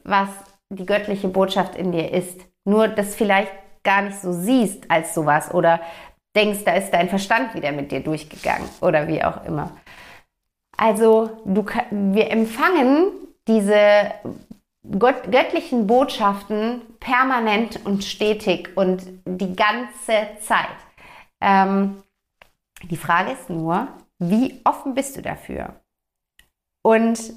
was 0.03 0.29
die 0.69 0.85
göttliche 0.85 1.27
Botschaft 1.27 1.75
in 1.75 1.91
dir 1.91 2.11
ist. 2.11 2.41
Nur 2.63 2.87
das 2.87 3.15
vielleicht 3.15 3.51
gar 3.83 4.01
nicht 4.01 4.19
so 4.19 4.33
siehst 4.33 4.89
als 4.89 5.13
sowas 5.13 5.53
oder 5.53 5.79
denkst, 6.35 6.63
da 6.65 6.73
ist 6.73 6.91
dein 6.91 7.09
Verstand 7.09 7.53
wieder 7.53 7.71
mit 7.71 7.91
dir 7.91 8.01
durchgegangen 8.01 8.67
oder 8.81 9.07
wie 9.07 9.23
auch 9.23 9.45
immer. 9.45 9.71
Also 10.77 11.29
du, 11.45 11.65
wir 11.91 12.29
empfangen 12.31 13.11
diese 13.47 14.11
gött 14.99 15.31
göttlichen 15.31 15.87
Botschaften 15.87 16.81
permanent 16.99 17.85
und 17.85 18.03
stetig 18.03 18.75
und 18.75 19.03
die 19.25 19.55
ganze 19.55 20.27
Zeit. 20.41 20.67
Ähm, 21.41 22.03
die 22.83 22.97
Frage 22.97 23.31
ist 23.31 23.49
nur, 23.49 23.87
wie 24.19 24.59
offen 24.63 24.93
bist 24.93 25.15
du 25.15 25.21
dafür? 25.21 25.75
Und 26.81 27.33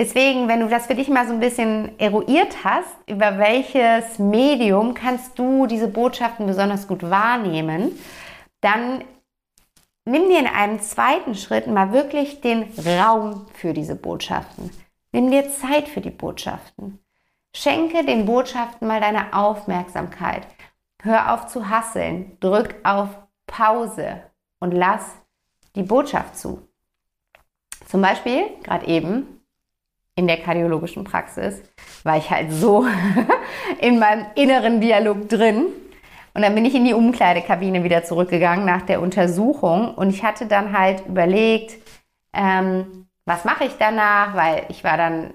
Deswegen, 0.00 0.48
wenn 0.48 0.60
du 0.60 0.68
das 0.70 0.86
für 0.86 0.94
dich 0.94 1.08
mal 1.10 1.26
so 1.26 1.34
ein 1.34 1.40
bisschen 1.40 1.98
eruiert 1.98 2.64
hast, 2.64 2.88
über 3.06 3.36
welches 3.36 4.18
Medium 4.18 4.94
kannst 4.94 5.38
du 5.38 5.66
diese 5.66 5.88
Botschaften 5.88 6.46
besonders 6.46 6.88
gut 6.88 7.02
wahrnehmen, 7.02 8.00
dann 8.62 9.04
nimm 10.06 10.30
dir 10.30 10.38
in 10.38 10.46
einem 10.46 10.80
zweiten 10.80 11.34
Schritt 11.34 11.66
mal 11.66 11.92
wirklich 11.92 12.40
den 12.40 12.62
Raum 12.78 13.46
für 13.52 13.74
diese 13.74 13.94
Botschaften. 13.94 14.70
Nimm 15.12 15.30
dir 15.30 15.50
Zeit 15.50 15.86
für 15.86 16.00
die 16.00 16.08
Botschaften. 16.08 16.98
Schenke 17.54 18.02
den 18.02 18.24
Botschaften 18.24 18.88
mal 18.88 19.02
deine 19.02 19.34
Aufmerksamkeit. 19.34 20.46
Hör 21.02 21.34
auf 21.34 21.48
zu 21.48 21.68
hasseln. 21.68 22.38
Drück 22.40 22.74
auf 22.84 23.10
Pause 23.46 24.22
und 24.60 24.72
lass 24.72 25.14
die 25.76 25.82
Botschaft 25.82 26.38
zu. 26.38 26.66
Zum 27.86 28.00
Beispiel, 28.00 28.44
gerade 28.62 28.86
eben, 28.86 29.39
in 30.16 30.26
der 30.26 30.38
kardiologischen 30.38 31.04
Praxis 31.04 31.62
war 32.04 32.16
ich 32.16 32.30
halt 32.30 32.52
so 32.52 32.86
in 33.80 33.98
meinem 33.98 34.26
inneren 34.34 34.80
Dialog 34.80 35.28
drin. 35.28 35.66
Und 36.34 36.42
dann 36.42 36.54
bin 36.54 36.64
ich 36.64 36.74
in 36.74 36.84
die 36.84 36.94
Umkleidekabine 36.94 37.82
wieder 37.82 38.04
zurückgegangen 38.04 38.64
nach 38.64 38.82
der 38.82 39.00
Untersuchung 39.00 39.94
und 39.94 40.10
ich 40.10 40.22
hatte 40.22 40.46
dann 40.46 40.78
halt 40.78 41.04
überlegt, 41.06 41.76
ähm, 42.32 43.06
was 43.24 43.44
mache 43.44 43.64
ich 43.64 43.72
danach, 43.78 44.34
weil 44.36 44.64
ich 44.68 44.84
war 44.84 44.96
dann 44.96 45.32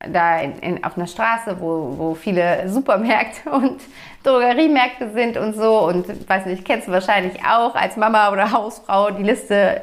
da 0.00 0.38
in, 0.38 0.58
in, 0.58 0.84
auf 0.84 0.96
einer 0.96 1.06
Straße, 1.06 1.60
wo, 1.60 1.94
wo 1.96 2.14
viele 2.14 2.68
Supermärkte 2.68 3.50
und 3.52 3.80
Drogeriemärkte 4.22 5.10
sind 5.12 5.36
und 5.36 5.54
so. 5.54 5.80
Und 5.86 6.28
weiß 6.28 6.46
nicht, 6.46 6.64
kennst 6.64 6.88
du 6.88 6.92
wahrscheinlich 6.92 7.44
auch 7.44 7.74
als 7.74 7.96
Mama 7.96 8.30
oder 8.30 8.52
Hausfrau. 8.52 9.10
Die 9.10 9.22
Liste 9.22 9.82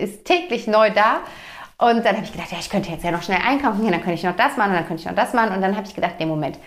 ist 0.00 0.24
täglich 0.24 0.66
neu 0.66 0.90
da. 0.90 1.20
Und 1.82 2.04
dann 2.04 2.14
habe 2.14 2.24
ich 2.24 2.30
gedacht, 2.30 2.52
ja, 2.52 2.58
ich 2.60 2.70
könnte 2.70 2.92
jetzt 2.92 3.02
ja 3.02 3.10
noch 3.10 3.24
schnell 3.24 3.40
einkaufen 3.44 3.82
gehen, 3.82 3.90
dann 3.90 4.02
könnte 4.02 4.14
ich 4.14 4.22
noch 4.22 4.36
das 4.36 4.56
machen 4.56 4.70
und 4.70 4.76
dann 4.76 4.86
könnte 4.86 5.00
ich 5.00 5.08
noch 5.08 5.16
das 5.16 5.32
machen. 5.34 5.52
Und 5.52 5.62
dann 5.62 5.76
habe 5.76 5.84
ich 5.84 5.96
gedacht, 5.96 6.14
nee, 6.20 6.26
Moment, 6.26 6.60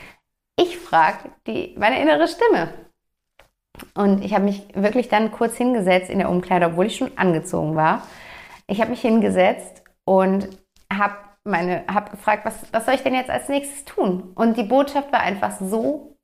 ich 0.60 0.78
frage 0.78 1.30
meine 1.78 2.02
innere 2.02 2.28
Stimme. 2.28 2.74
Und 3.94 4.26
ich 4.26 4.34
habe 4.34 4.44
mich 4.44 4.68
wirklich 4.74 5.08
dann 5.08 5.32
kurz 5.32 5.56
hingesetzt 5.56 6.10
in 6.10 6.20
der 6.20 6.30
Umkleide, 6.30 6.66
obwohl 6.66 6.88
ich 6.88 6.98
schon 6.98 7.18
angezogen 7.18 7.78
war. 7.78 8.06
Ich 8.68 8.82
habe 8.82 8.90
mich 8.90 9.00
hingesetzt 9.00 9.84
und 10.04 10.50
habe 10.92 11.16
meine, 11.46 11.86
habe 11.88 12.12
gefragt, 12.12 12.44
was, 12.46 12.74
was 12.74 12.86
soll 12.86 12.96
ich 12.96 13.04
denn 13.04 13.16
jetzt 13.16 13.30
als 13.30 13.48
nächstes 13.48 13.86
tun? 13.86 14.34
Und 14.36 14.58
die 14.58 14.64
Botschaft 14.64 15.14
war 15.14 15.22
einfach 15.22 15.58
so 15.62 16.18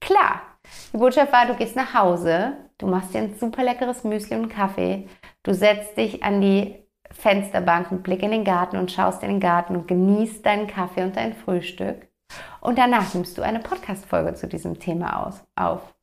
klar. 0.00 0.42
Die 0.92 0.98
Botschaft 0.98 1.32
war, 1.32 1.46
du 1.46 1.54
gehst 1.54 1.76
nach 1.76 1.94
Hause, 1.94 2.56
du 2.78 2.88
machst 2.88 3.14
dir 3.14 3.18
ein 3.18 3.38
super 3.38 3.62
leckeres 3.62 4.02
Müsli 4.02 4.36
und 4.36 4.48
Kaffee, 4.48 5.08
du 5.44 5.54
setzt 5.54 5.96
dich 5.96 6.24
an 6.24 6.40
die 6.40 6.79
Fensterbank 7.12 7.90
und 7.90 8.02
blick 8.02 8.22
in 8.22 8.30
den 8.30 8.44
Garten 8.44 8.76
und 8.76 8.92
schaust 8.92 9.22
in 9.22 9.28
den 9.28 9.40
Garten 9.40 9.76
und 9.76 9.88
genießt 9.88 10.44
deinen 10.44 10.66
Kaffee 10.66 11.02
und 11.02 11.16
dein 11.16 11.34
Frühstück. 11.34 12.08
Und 12.60 12.78
danach 12.78 13.12
nimmst 13.14 13.36
du 13.36 13.42
eine 13.42 13.60
Podcast-Folge 13.60 14.34
zu 14.34 14.46
diesem 14.46 14.78
Thema 14.78 15.26
aus, 15.26 15.42
auf. 15.56 15.94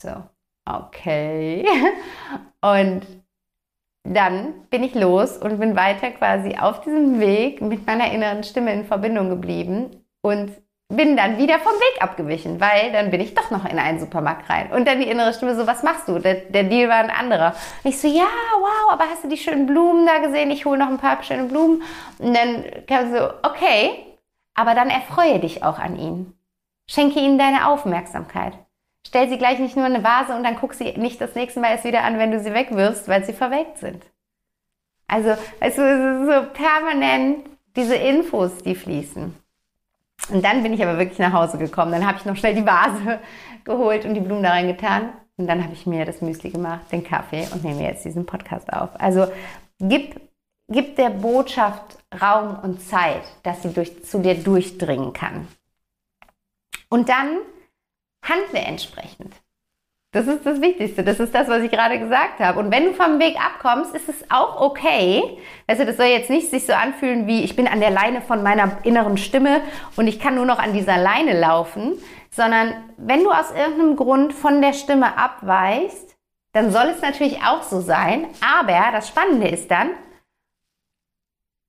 So, 0.00 0.22
okay. 0.64 1.66
Und 2.60 3.06
dann 4.04 4.66
bin 4.70 4.82
ich 4.84 4.94
los 4.94 5.36
und 5.36 5.58
bin 5.58 5.74
weiter 5.74 6.10
quasi 6.12 6.56
auf 6.56 6.80
diesem 6.80 7.18
Weg 7.18 7.60
mit 7.60 7.86
meiner 7.86 8.12
inneren 8.12 8.44
Stimme 8.44 8.72
in 8.72 8.84
Verbindung 8.84 9.28
geblieben 9.28 10.04
und 10.22 10.52
bin 10.88 11.16
dann 11.16 11.36
wieder 11.38 11.58
vom 11.58 11.72
Weg 11.72 12.02
abgewichen, 12.02 12.60
weil 12.60 12.92
dann 12.92 13.10
bin 13.10 13.20
ich 13.20 13.34
doch 13.34 13.50
noch 13.50 13.64
in 13.64 13.78
einen 13.78 13.98
Supermarkt 13.98 14.48
rein. 14.48 14.70
Und 14.70 14.86
dann 14.86 15.00
die 15.00 15.08
innere 15.08 15.34
Stimme 15.34 15.56
so, 15.56 15.66
was 15.66 15.82
machst 15.82 16.06
du? 16.06 16.18
Der, 16.20 16.34
der 16.34 16.62
Deal 16.64 16.88
war 16.88 16.98
ein 16.98 17.10
anderer. 17.10 17.56
Und 17.82 17.90
ich 17.90 18.00
so, 18.00 18.06
ja, 18.06 18.28
wow, 18.60 18.92
aber 18.92 19.04
hast 19.10 19.24
du 19.24 19.28
die 19.28 19.36
schönen 19.36 19.66
Blumen 19.66 20.06
da 20.06 20.18
gesehen? 20.18 20.50
Ich 20.50 20.64
hole 20.64 20.78
noch 20.78 20.88
ein 20.88 20.98
paar 20.98 21.22
schöne 21.24 21.44
Blumen. 21.44 21.82
Und 22.18 22.34
dann 22.34 22.64
kam 22.86 23.12
so, 23.12 23.30
okay, 23.42 24.04
aber 24.54 24.74
dann 24.74 24.88
erfreue 24.88 25.40
dich 25.40 25.64
auch 25.64 25.78
an 25.80 25.98
ihnen. 25.98 26.38
Schenke 26.88 27.18
ihnen 27.18 27.38
deine 27.38 27.66
Aufmerksamkeit. 27.66 28.52
Stell 29.04 29.28
sie 29.28 29.38
gleich 29.38 29.58
nicht 29.58 29.76
nur 29.76 29.86
in 29.86 29.94
eine 29.94 30.04
Vase 30.04 30.36
und 30.36 30.44
dann 30.44 30.56
guck 30.56 30.74
sie 30.74 30.92
nicht 30.96 31.20
das 31.20 31.34
nächste 31.34 31.60
Mal 31.60 31.72
erst 31.72 31.84
wieder 31.84 32.02
an, 32.02 32.18
wenn 32.18 32.30
du 32.30 32.40
sie 32.40 32.54
wegwirfst, 32.54 33.08
weil 33.08 33.24
sie 33.24 33.32
verwelkt 33.32 33.78
sind. 33.78 34.04
Also, 35.08 35.30
also 35.30 35.38
es 35.60 35.78
ist 35.78 36.26
so 36.26 36.52
permanent 36.52 37.46
diese 37.76 37.94
Infos, 37.96 38.58
die 38.58 38.74
fließen. 38.74 39.34
Und 40.30 40.44
dann 40.44 40.62
bin 40.62 40.72
ich 40.72 40.82
aber 40.82 40.98
wirklich 40.98 41.18
nach 41.18 41.32
Hause 41.32 41.58
gekommen. 41.58 41.92
Dann 41.92 42.06
habe 42.06 42.18
ich 42.18 42.24
noch 42.24 42.36
schnell 42.36 42.54
die 42.54 42.66
Vase 42.66 43.20
geholt 43.64 44.04
und 44.04 44.14
die 44.14 44.20
Blumen 44.20 44.42
da 44.42 44.50
reingetan. 44.50 45.12
Und 45.36 45.46
dann 45.46 45.62
habe 45.62 45.74
ich 45.74 45.86
mir 45.86 46.04
das 46.04 46.22
Müsli 46.22 46.50
gemacht, 46.50 46.90
den 46.90 47.04
Kaffee 47.04 47.46
und 47.52 47.62
nehme 47.62 47.82
jetzt 47.82 48.04
diesen 48.04 48.26
Podcast 48.26 48.72
auf. 48.72 48.90
Also 48.98 49.30
gib, 49.78 50.20
gib 50.68 50.96
der 50.96 51.10
Botschaft 51.10 51.98
Raum 52.20 52.58
und 52.60 52.80
Zeit, 52.80 53.22
dass 53.42 53.62
sie 53.62 53.72
durch, 53.72 54.04
zu 54.04 54.20
dir 54.20 54.34
durchdringen 54.34 55.12
kann. 55.12 55.46
Und 56.88 57.08
dann 57.08 57.38
handle 58.22 58.60
entsprechend. 58.60 59.34
Das 60.16 60.26
ist 60.28 60.46
das 60.46 60.62
Wichtigste. 60.62 61.04
Das 61.04 61.20
ist 61.20 61.34
das, 61.34 61.46
was 61.46 61.62
ich 61.62 61.70
gerade 61.70 61.98
gesagt 61.98 62.40
habe. 62.40 62.58
Und 62.58 62.70
wenn 62.70 62.86
du 62.86 62.94
vom 62.94 63.20
Weg 63.20 63.36
abkommst, 63.38 63.94
ist 63.94 64.08
es 64.08 64.24
auch 64.30 64.62
okay. 64.62 65.22
Also 65.66 65.84
das 65.84 65.98
soll 65.98 66.06
jetzt 66.06 66.30
nicht 66.30 66.48
sich 66.48 66.64
so 66.64 66.72
anfühlen 66.72 67.26
wie 67.26 67.44
ich 67.44 67.54
bin 67.54 67.68
an 67.68 67.80
der 67.80 67.90
Leine 67.90 68.22
von 68.22 68.42
meiner 68.42 68.78
inneren 68.84 69.18
Stimme 69.18 69.60
und 69.94 70.08
ich 70.08 70.18
kann 70.18 70.34
nur 70.34 70.46
noch 70.46 70.58
an 70.58 70.72
dieser 70.72 70.96
Leine 70.96 71.38
laufen, 71.38 71.98
sondern 72.30 72.72
wenn 72.96 73.24
du 73.24 73.30
aus 73.30 73.50
irgendeinem 73.54 73.96
Grund 73.96 74.32
von 74.32 74.62
der 74.62 74.72
Stimme 74.72 75.18
abweichst, 75.18 76.16
dann 76.54 76.72
soll 76.72 76.86
es 76.86 77.02
natürlich 77.02 77.42
auch 77.42 77.62
so 77.62 77.82
sein. 77.82 78.24
Aber 78.40 78.92
das 78.92 79.08
Spannende 79.08 79.48
ist 79.48 79.70
dann, 79.70 79.90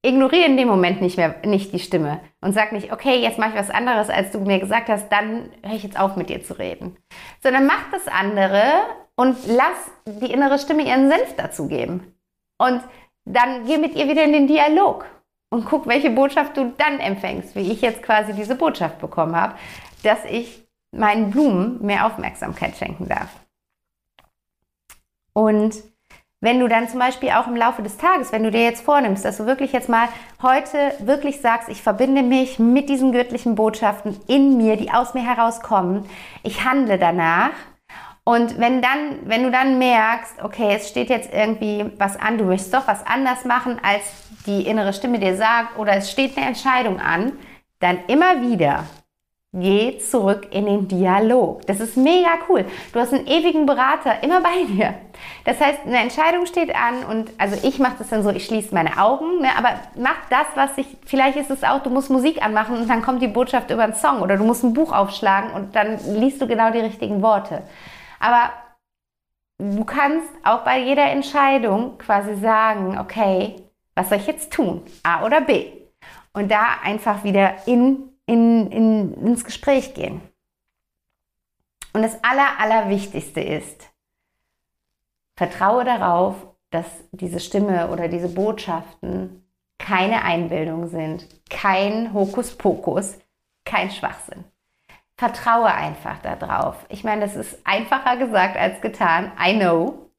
ignoriere 0.08 0.46
in 0.46 0.58
dem 0.58 0.68
Moment 0.68 1.02
nicht 1.02 1.18
mehr 1.18 1.36
nicht 1.46 1.74
die 1.74 1.80
Stimme 1.80 2.22
und 2.42 2.54
sag 2.54 2.72
nicht, 2.72 2.92
okay, 2.92 3.20
jetzt 3.20 3.38
mache 3.38 3.52
ich 3.52 3.56
was 3.56 3.70
anderes, 3.70 4.10
als 4.10 4.32
du 4.32 4.40
mir 4.40 4.60
gesagt 4.60 4.90
hast, 4.90 5.10
dann 5.10 5.50
höre 5.64 5.76
ich 5.76 5.84
jetzt 5.84 6.00
auf 6.00 6.16
mit 6.16 6.30
dir 6.30 6.44
zu 6.44 6.58
reden. 6.58 6.98
Sondern 7.42 7.66
mach 7.66 7.92
das 7.92 8.08
andere 8.08 8.62
und 9.16 9.38
lass 9.48 9.92
die 10.06 10.32
innere 10.32 10.60
Stimme 10.60 10.84
ihren 10.84 11.10
Senf 11.10 11.36
dazu 11.36 11.68
geben. 11.68 12.14
Und 12.58 12.82
dann 13.26 13.66
geh 13.66 13.78
mit 13.78 13.96
ihr 13.96 14.08
wieder 14.08 14.24
in 14.24 14.34
den 14.34 14.48
Dialog 14.48 15.06
und 15.50 15.66
guck, 15.66 15.88
welche 15.88 16.10
Botschaft 16.10 16.58
du 16.58 16.74
dann 16.78 17.00
empfängst, 17.00 17.56
wie 17.56 17.72
ich 17.72 17.82
jetzt 17.82 18.04
quasi 18.04 18.34
diese 18.34 18.56
Botschaft 18.56 19.00
bekommen 19.00 19.36
habe, 19.36 19.56
dass 20.04 20.24
ich 20.26 20.68
meinen 20.92 21.32
Blumen 21.32 21.86
mehr 21.86 22.06
Aufmerksamkeit 22.06 22.78
schenken 22.78 23.08
darf. 23.08 23.30
Und 25.34 25.84
wenn 26.40 26.60
du 26.60 26.68
dann 26.68 26.88
zum 26.88 27.00
Beispiel 27.00 27.32
auch 27.32 27.48
im 27.48 27.56
Laufe 27.56 27.82
des 27.82 27.98
Tages, 27.98 28.32
wenn 28.32 28.44
du 28.44 28.52
dir 28.52 28.64
jetzt 28.64 28.84
vornimmst, 28.84 29.26
dass 29.26 29.38
du 29.38 29.46
wirklich 29.46 29.72
jetzt 29.72 29.90
mal 29.90 30.08
heute 30.42 30.94
wirklich 31.00 31.42
sagst, 31.42 31.68
ich 31.70 31.82
verbinde 31.82 32.22
mich 32.22 32.60
mit 32.60 32.90
diesen 32.90 33.12
göttlichen 33.12 33.56
Botschaften 33.56 34.20
in 34.28 34.58
mir, 34.58 34.78
die 34.78 34.92
aus 34.92 35.14
mir 35.16 35.24
herauskommen, 35.24 36.06
ich 36.44 36.64
handle 36.64 37.00
danach. 37.00 37.52
Und 38.24 38.60
wenn 38.60 38.82
dann, 38.82 39.20
wenn 39.24 39.44
du 39.44 39.52
dann 39.52 39.80
merkst, 39.80 40.44
okay, 40.44 40.76
es 40.76 40.90
steht 40.90 41.10
jetzt 41.10 41.34
irgendwie 41.34 41.86
was 41.98 42.20
an, 42.20 42.38
du 42.38 42.44
möchtest 42.44 42.74
doch 42.74 42.88
was 42.88 43.06
anders 43.08 43.46
machen, 43.46 43.80
als 43.82 44.04
die 44.46 44.68
innere 44.68 44.94
Stimme 44.94 45.18
dir 45.18 45.38
sagt, 45.38 45.78
oder 45.80 45.94
es 45.94 46.12
steht 46.12 46.38
eine 46.38 46.48
Entscheidung 46.48 47.00
an, 47.00 47.32
dann 47.80 48.00
immer 48.08 48.42
wieder 48.42 48.84
Geh 49.60 49.98
zurück 49.98 50.50
in 50.52 50.68
den 50.68 50.88
Dialog. 50.88 51.66
Das 51.66 51.80
ist 51.80 51.98
mega 51.98 52.30
cool. 52.48 52.66
Du 52.94 53.00
hast 53.00 53.12
einen 53.12 53.26
ewigen 53.26 53.66
Berater 53.66 54.22
immer 54.22 54.40
bei 54.40 54.64
dir. 54.68 54.94
Das 55.46 55.60
heißt, 55.60 55.80
eine 55.86 55.98
Entscheidung 55.98 56.46
steht 56.46 56.76
an 56.76 57.04
und 57.04 57.32
also 57.40 57.58
ich 57.68 57.80
mache 57.80 57.96
das 57.98 58.10
dann 58.10 58.22
so, 58.22 58.30
ich 58.30 58.46
schließe 58.46 58.72
meine 58.76 59.00
Augen, 59.02 59.42
ne, 59.42 59.50
aber 59.58 59.70
mach 59.96 60.18
das, 60.30 60.46
was 60.54 60.78
ich, 60.78 60.86
vielleicht 61.06 61.38
ist 61.38 61.50
es 61.50 61.64
auch, 61.64 61.82
du 61.82 61.90
musst 61.90 62.12
Musik 62.12 62.44
anmachen 62.46 62.78
und 62.78 62.88
dann 62.88 63.02
kommt 63.02 63.24
die 63.24 63.28
Botschaft 63.28 63.72
über 63.72 63.84
einen 63.84 63.96
Song 63.96 64.22
oder 64.22 64.38
du 64.38 64.44
musst 64.44 64.64
ein 64.64 64.76
Buch 64.76 64.92
aufschlagen 64.92 65.52
und 65.52 65.76
dann 65.76 65.98
liest 66.14 66.40
du 66.40 66.46
genau 66.46 66.70
die 66.70 66.80
richtigen 66.80 67.24
Worte. 67.24 67.64
Aber 68.20 68.52
du 69.58 69.84
kannst 69.86 70.30
auch 70.44 70.60
bei 70.60 70.80
jeder 70.82 71.06
Entscheidung 71.06 71.98
quasi 71.98 72.36
sagen, 72.36 73.00
okay, 73.00 73.56
was 73.96 74.10
soll 74.10 74.20
ich 74.20 74.28
jetzt 74.28 74.54
tun? 74.54 74.84
A 75.02 75.26
oder 75.26 75.42
B? 75.42 75.72
Und 76.34 76.52
da 76.52 76.64
einfach 76.84 77.24
wieder 77.24 77.56
in 77.66 78.17
in, 78.28 78.72
in, 78.72 79.14
ins 79.26 79.44
Gespräch 79.44 79.96
gehen. 79.96 80.22
Und 81.94 82.04
das 82.04 82.24
Aller, 82.24 82.60
Allerwichtigste 82.60 83.42
ist, 83.42 83.90
vertraue 85.36 85.84
darauf, 85.84 86.36
dass 86.70 86.86
diese 87.12 87.40
Stimme 87.40 87.90
oder 87.90 88.08
diese 88.08 88.30
Botschaften 88.30 89.44
keine 89.80 90.24
Einbildung 90.24 90.88
sind, 90.88 91.28
kein 91.50 92.14
Hokuspokus, 92.14 93.18
kein 93.66 93.90
Schwachsinn. 93.90 94.44
Vertraue 95.16 95.74
einfach 95.74 96.20
darauf. 96.20 96.76
Ich 96.90 97.04
meine, 97.04 97.22
das 97.22 97.36
ist 97.36 97.58
einfacher 97.64 98.18
gesagt 98.18 98.58
als 98.58 98.82
getan. 98.82 99.32
I 99.44 99.58
know. 99.58 100.10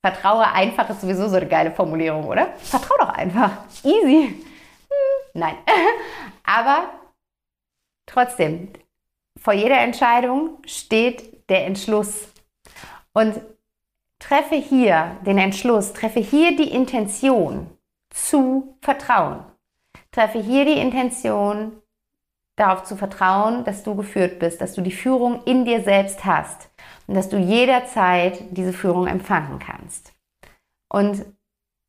Vertraue 0.00 0.50
einfach 0.50 0.88
ist 0.90 1.02
sowieso 1.02 1.28
so 1.28 1.36
eine 1.36 1.46
geile 1.46 1.70
Formulierung, 1.70 2.24
oder? 2.24 2.48
Vertraue 2.56 2.98
doch 2.98 3.10
einfach. 3.10 3.50
Easy. 3.84 4.44
Hm, 4.88 5.30
nein. 5.34 5.56
Aber 6.44 6.88
Trotzdem, 8.08 8.70
vor 9.38 9.52
jeder 9.52 9.78
Entscheidung 9.78 10.58
steht 10.66 11.48
der 11.48 11.66
Entschluss. 11.66 12.28
Und 13.12 13.40
treffe 14.18 14.56
hier 14.56 15.18
den 15.26 15.38
Entschluss, 15.38 15.92
treffe 15.92 16.20
hier 16.20 16.56
die 16.56 16.72
Intention 16.72 17.70
zu 18.10 18.76
vertrauen. 18.80 19.44
Treffe 20.10 20.40
hier 20.40 20.64
die 20.64 20.80
Intention, 20.80 21.82
darauf 22.56 22.84
zu 22.84 22.96
vertrauen, 22.96 23.64
dass 23.64 23.84
du 23.84 23.94
geführt 23.94 24.38
bist, 24.38 24.60
dass 24.60 24.72
du 24.72 24.80
die 24.80 24.90
Führung 24.90 25.44
in 25.44 25.64
dir 25.64 25.82
selbst 25.82 26.24
hast 26.24 26.70
und 27.06 27.14
dass 27.14 27.28
du 27.28 27.36
jederzeit 27.36 28.42
diese 28.50 28.72
Führung 28.72 29.06
empfangen 29.06 29.58
kannst. 29.58 30.12
Und 30.88 31.24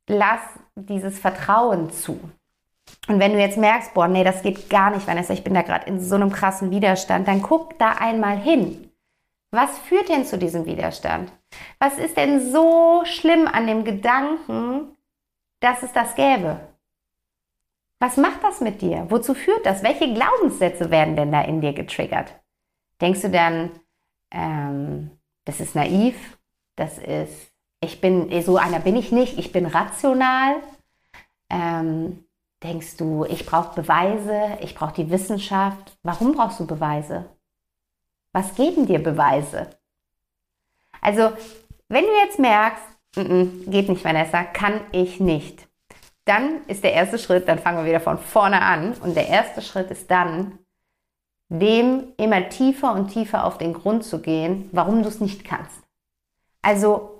lass 0.08 0.42
dieses 0.76 1.18
Vertrauen 1.18 1.90
zu. 1.90 2.20
Und 3.08 3.20
wenn 3.20 3.34
du 3.34 3.40
jetzt 3.40 3.58
merkst, 3.58 3.94
boah, 3.94 4.08
nee, 4.08 4.24
das 4.24 4.42
geht 4.42 4.70
gar 4.70 4.92
nicht, 4.92 5.08
Vanessa, 5.08 5.34
ich 5.34 5.44
bin 5.44 5.54
da 5.54 5.62
gerade 5.62 5.88
in 5.88 6.00
so 6.00 6.16
einem 6.16 6.32
krassen 6.32 6.72
Widerstand, 6.72 7.28
dann 7.28 7.42
guck 7.42 7.78
da 7.80 7.94
einmal 7.94 8.38
hin. 8.38 8.92
Was 9.52 9.80
führt 9.80 10.10
denn 10.10 10.26
zu 10.26 10.38
diesem 10.38 10.66
Widerstand? 10.66 11.32
Was 11.80 11.98
ist 11.98 12.18
denn 12.18 12.52
so 12.52 13.02
schlimm 13.06 13.48
an 13.48 13.66
dem 13.66 13.84
Gedanken, 13.84 14.96
dass 15.60 15.82
es 15.82 15.92
das 15.92 16.14
gäbe? 16.16 16.60
Was 18.00 18.16
macht 18.16 18.44
das 18.44 18.62
mit 18.62 18.82
dir? 18.82 19.08
Wozu 19.10 19.34
führt 19.34 19.66
das? 19.66 19.84
Welche 19.84 20.14
Glaubenssätze 20.14 20.90
werden 20.92 21.16
denn 21.16 21.32
da 21.32 21.42
in 21.42 21.62
dir 21.62 21.74
getriggert? 21.74 22.34
Denkst 23.02 23.22
du 23.22 23.30
dann, 23.30 23.72
ähm, 24.32 25.12
das 25.46 25.60
ist 25.60 25.76
naiv, 25.76 26.38
das 26.76 26.98
ist, 26.98 27.52
ich 27.82 28.00
bin, 28.00 28.42
so 28.44 28.58
einer 28.58 28.80
bin 28.80 28.96
ich 28.96 29.12
nicht, 29.12 29.38
ich 29.38 29.52
bin 29.52 29.66
rational, 29.66 30.62
ähm, 31.50 32.24
Denkst 32.64 32.98
du, 32.98 33.26
ich 33.26 33.46
brauche 33.46 33.82
Beweise, 33.82 34.58
ich 34.62 34.76
brauche 34.76 34.94
die 34.94 35.10
Wissenschaft? 35.10 35.98
Warum 36.04 36.34
brauchst 36.34 36.60
du 36.60 36.68
Beweise? 36.68 37.30
Was 38.34 38.56
geben 38.56 38.86
dir 38.86 39.02
Beweise? 39.02 39.70
Also, 41.02 41.32
wenn 41.88 42.04
du 42.04 42.12
jetzt 42.24 42.38
merkst, 42.38 42.84
n 43.16 43.28
-n, 43.28 43.72
geht 43.72 43.90
nicht, 43.90 44.04
Vanessa, 44.04 44.44
kann 44.44 44.82
ich 44.92 45.20
nicht, 45.20 45.68
dann 46.26 46.64
ist 46.68 46.84
der 46.84 46.94
erste 46.94 47.18
Schritt, 47.18 47.48
dann 47.48 47.60
fangen 47.60 47.80
wir 47.80 47.86
wieder 47.86 48.02
von 48.02 48.20
vorne 48.20 48.62
an. 48.62 48.94
Und 48.94 49.16
der 49.16 49.28
erste 49.30 49.62
Schritt 49.62 49.90
ist 49.90 50.12
dann, 50.12 50.60
dem 51.48 52.14
immer 52.18 52.50
tiefer 52.50 52.94
und 52.94 53.08
tiefer 53.08 53.46
auf 53.46 53.58
den 53.58 53.74
Grund 53.74 54.04
zu 54.04 54.22
gehen, 54.22 54.70
warum 54.72 55.02
du 55.02 55.10
es 55.10 55.20
nicht 55.20 55.44
kannst. 55.44 55.82
Also 56.62 57.19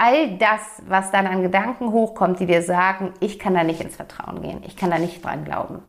all 0.00 0.38
das, 0.38 0.82
was 0.86 1.10
dann 1.10 1.26
an 1.26 1.42
Gedanken 1.42 1.92
hochkommt, 1.92 2.40
die 2.40 2.46
dir 2.46 2.62
sagen, 2.62 3.12
ich 3.20 3.38
kann 3.38 3.52
da 3.52 3.64
nicht 3.64 3.82
ins 3.82 3.96
Vertrauen 3.96 4.40
gehen, 4.40 4.62
ich 4.66 4.74
kann 4.74 4.90
da 4.90 4.98
nicht 4.98 5.22
dran 5.22 5.44
glauben. 5.44 5.82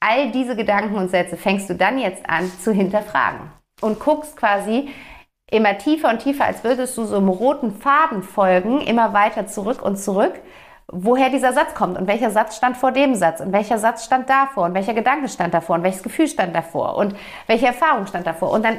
All 0.00 0.30
diese 0.30 0.56
Gedanken 0.56 0.96
und 0.96 1.10
Sätze 1.10 1.36
fängst 1.36 1.68
du 1.68 1.74
dann 1.74 1.98
jetzt 1.98 2.28
an 2.28 2.50
zu 2.50 2.72
hinterfragen 2.72 3.52
und 3.82 4.00
guckst 4.00 4.34
quasi 4.34 4.88
immer 5.50 5.76
tiefer 5.76 6.08
und 6.08 6.20
tiefer, 6.20 6.46
als 6.46 6.64
würdest 6.64 6.96
du 6.96 7.04
so 7.04 7.18
einem 7.18 7.28
roten 7.28 7.72
Faden 7.72 8.22
folgen, 8.22 8.80
immer 8.80 9.12
weiter 9.12 9.46
zurück 9.46 9.82
und 9.82 9.98
zurück 9.98 10.40
woher 10.88 11.30
dieser 11.30 11.52
Satz 11.52 11.74
kommt 11.74 11.98
und 11.98 12.06
welcher 12.06 12.30
Satz 12.30 12.56
stand 12.56 12.76
vor 12.76 12.92
dem 12.92 13.14
Satz 13.14 13.40
und 13.40 13.52
welcher 13.52 13.78
Satz 13.78 14.04
stand 14.04 14.30
davor 14.30 14.66
und 14.66 14.74
welcher 14.74 14.94
Gedanke 14.94 15.28
stand 15.28 15.52
davor 15.52 15.76
und 15.76 15.82
welches 15.82 16.02
Gefühl 16.02 16.28
stand 16.28 16.54
davor 16.54 16.96
und 16.96 17.16
welche 17.46 17.66
Erfahrung 17.66 18.06
stand 18.06 18.26
davor. 18.26 18.50
Und 18.50 18.64
dann 18.64 18.78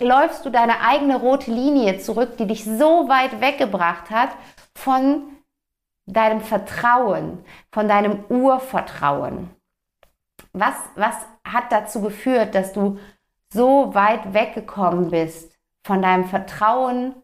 läufst 0.00 0.44
du 0.44 0.50
deine 0.50 0.80
eigene 0.80 1.16
rote 1.16 1.52
Linie 1.52 1.98
zurück, 1.98 2.36
die 2.38 2.46
dich 2.46 2.64
so 2.64 3.08
weit 3.08 3.40
weggebracht 3.40 4.10
hat 4.10 4.30
von 4.74 5.22
deinem 6.06 6.40
Vertrauen, 6.40 7.44
von 7.70 7.88
deinem 7.88 8.24
Urvertrauen. 8.28 9.50
Was, 10.52 10.74
was 10.96 11.14
hat 11.44 11.70
dazu 11.70 12.00
geführt, 12.00 12.54
dass 12.54 12.72
du 12.72 12.98
so 13.52 13.94
weit 13.94 14.34
weggekommen 14.34 15.10
bist 15.10 15.56
von 15.86 16.02
deinem 16.02 16.24
Vertrauen 16.24 17.14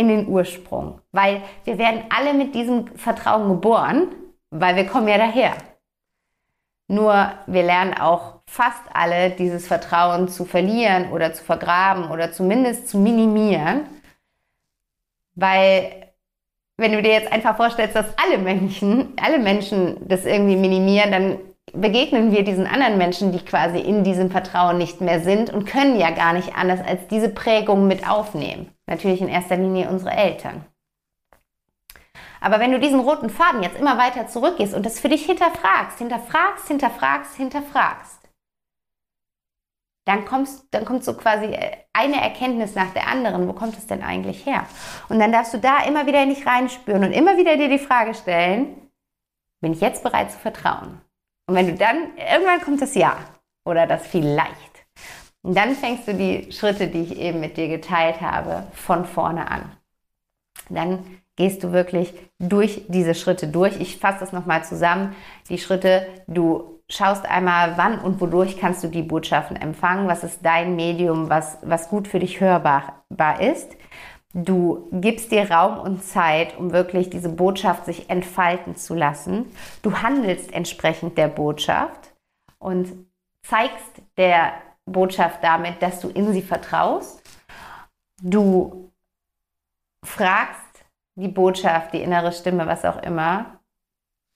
in 0.00 0.08
den 0.08 0.28
Ursprung, 0.28 1.00
weil 1.12 1.42
wir 1.64 1.76
werden 1.76 2.04
alle 2.08 2.32
mit 2.32 2.54
diesem 2.54 2.86
Vertrauen 2.96 3.48
geboren, 3.48 4.08
weil 4.48 4.74
wir 4.74 4.86
kommen 4.86 5.08
ja 5.08 5.18
daher. 5.18 5.52
Nur 6.88 7.30
wir 7.46 7.62
lernen 7.62 7.94
auch 7.94 8.40
fast 8.46 8.82
alle 8.94 9.30
dieses 9.30 9.68
Vertrauen 9.68 10.28
zu 10.28 10.46
verlieren 10.46 11.12
oder 11.12 11.34
zu 11.34 11.44
vergraben 11.44 12.10
oder 12.10 12.32
zumindest 12.32 12.88
zu 12.88 12.98
minimieren, 12.98 13.82
weil 15.34 16.08
wenn 16.78 16.92
du 16.92 17.02
dir 17.02 17.12
jetzt 17.12 17.30
einfach 17.30 17.56
vorstellst, 17.56 17.94
dass 17.94 18.06
alle 18.18 18.38
Menschen, 18.38 19.12
alle 19.22 19.38
Menschen 19.38 20.08
das 20.08 20.24
irgendwie 20.24 20.56
minimieren, 20.56 21.12
dann 21.12 21.38
begegnen 21.72 22.32
wir 22.32 22.44
diesen 22.44 22.66
anderen 22.66 22.98
Menschen, 22.98 23.32
die 23.32 23.44
quasi 23.44 23.78
in 23.78 24.04
diesem 24.04 24.30
Vertrauen 24.30 24.78
nicht 24.78 25.00
mehr 25.00 25.20
sind 25.20 25.50
und 25.52 25.66
können 25.66 25.98
ja 25.98 26.10
gar 26.10 26.32
nicht 26.32 26.54
anders 26.54 26.80
als 26.86 27.06
diese 27.08 27.28
Prägung 27.28 27.86
mit 27.86 28.08
aufnehmen. 28.08 28.70
Natürlich 28.86 29.20
in 29.20 29.28
erster 29.28 29.56
Linie 29.56 29.88
unsere 29.88 30.12
Eltern. 30.12 30.64
Aber 32.40 32.58
wenn 32.58 32.72
du 32.72 32.80
diesen 32.80 33.00
roten 33.00 33.28
Faden 33.28 33.62
jetzt 33.62 33.78
immer 33.78 33.98
weiter 33.98 34.26
zurückgehst 34.26 34.74
und 34.74 34.86
das 34.86 34.98
für 34.98 35.08
dich 35.08 35.26
hinterfragst, 35.26 35.98
hinterfragst, 35.98 36.68
hinterfragst, 36.68 37.36
hinterfragst, 37.36 38.20
dann, 40.06 40.24
kommst, 40.24 40.64
dann 40.70 40.84
kommt 40.84 41.04
so 41.04 41.14
quasi 41.14 41.56
eine 41.92 42.20
Erkenntnis 42.20 42.74
nach 42.74 42.92
der 42.92 43.06
anderen. 43.06 43.46
Wo 43.46 43.52
kommt 43.52 43.76
es 43.76 43.86
denn 43.86 44.02
eigentlich 44.02 44.46
her? 44.46 44.66
Und 45.08 45.20
dann 45.20 45.32
darfst 45.32 45.54
du 45.54 45.58
da 45.58 45.84
immer 45.84 46.06
wieder 46.06 46.22
in 46.22 46.30
dich 46.30 46.46
reinspüren 46.46 47.04
und 47.04 47.12
immer 47.12 47.36
wieder 47.36 47.56
dir 47.56 47.68
die 47.68 47.78
Frage 47.78 48.14
stellen, 48.14 48.90
bin 49.60 49.72
ich 49.72 49.80
jetzt 49.80 50.02
bereit 50.02 50.32
zu 50.32 50.38
vertrauen? 50.38 51.02
Und 51.50 51.56
wenn 51.56 51.66
du 51.66 51.74
dann, 51.74 52.12
irgendwann 52.16 52.60
kommt 52.60 52.80
das 52.80 52.94
Ja 52.94 53.16
oder 53.64 53.88
das 53.88 54.06
vielleicht. 54.06 54.86
Und 55.42 55.56
dann 55.56 55.74
fängst 55.74 56.06
du 56.06 56.14
die 56.14 56.52
Schritte, 56.52 56.86
die 56.86 57.02
ich 57.02 57.18
eben 57.18 57.40
mit 57.40 57.56
dir 57.56 57.66
geteilt 57.66 58.20
habe, 58.20 58.68
von 58.72 59.04
vorne 59.04 59.50
an. 59.50 59.72
Dann 60.68 61.04
gehst 61.34 61.64
du 61.64 61.72
wirklich 61.72 62.14
durch 62.38 62.82
diese 62.86 63.16
Schritte 63.16 63.48
durch. 63.48 63.80
Ich 63.80 63.96
fasse 63.96 64.20
das 64.20 64.32
nochmal 64.32 64.62
zusammen. 64.62 65.16
Die 65.48 65.58
Schritte, 65.58 66.06
du 66.28 66.80
schaust 66.88 67.28
einmal, 67.28 67.76
wann 67.76 67.98
und 67.98 68.20
wodurch 68.20 68.56
kannst 68.56 68.84
du 68.84 68.86
die 68.86 69.02
Botschaften 69.02 69.56
empfangen, 69.56 70.06
was 70.06 70.22
ist 70.22 70.46
dein 70.46 70.76
Medium, 70.76 71.30
was, 71.30 71.58
was 71.62 71.88
gut 71.88 72.06
für 72.06 72.20
dich 72.20 72.38
hörbar 72.38 73.02
ist. 73.40 73.76
Du 74.32 74.88
gibst 74.92 75.32
dir 75.32 75.50
Raum 75.50 75.80
und 75.80 76.04
Zeit, 76.04 76.56
um 76.56 76.72
wirklich 76.72 77.10
diese 77.10 77.30
Botschaft 77.30 77.84
sich 77.84 78.08
entfalten 78.10 78.76
zu 78.76 78.94
lassen. 78.94 79.50
Du 79.82 80.02
handelst 80.02 80.52
entsprechend 80.52 81.18
der 81.18 81.26
Botschaft 81.26 82.12
und 82.58 83.06
zeigst 83.42 84.02
der 84.16 84.52
Botschaft 84.86 85.42
damit, 85.42 85.82
dass 85.82 86.00
du 86.00 86.08
in 86.08 86.32
sie 86.32 86.42
vertraust. 86.42 87.22
Du 88.22 88.92
fragst 90.04 90.84
die 91.16 91.28
Botschaft, 91.28 91.92
die 91.92 92.02
innere 92.02 92.32
Stimme, 92.32 92.66
was 92.66 92.84
auch 92.84 93.02
immer, 93.02 93.60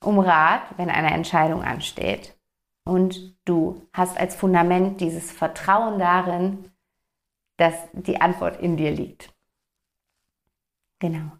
um 0.03 0.19
Rat, 0.19 0.63
wenn 0.75 0.89
eine 0.89 1.13
Entscheidung 1.13 1.63
ansteht. 1.63 2.37
Und 2.83 3.35
du 3.45 3.81
hast 3.93 4.17
als 4.17 4.35
Fundament 4.35 4.99
dieses 4.99 5.31
Vertrauen 5.31 5.99
darin, 5.99 6.71
dass 7.57 7.73
die 7.93 8.19
Antwort 8.19 8.59
in 8.59 8.75
dir 8.75 8.91
liegt. 8.91 9.34
Genau. 10.99 11.31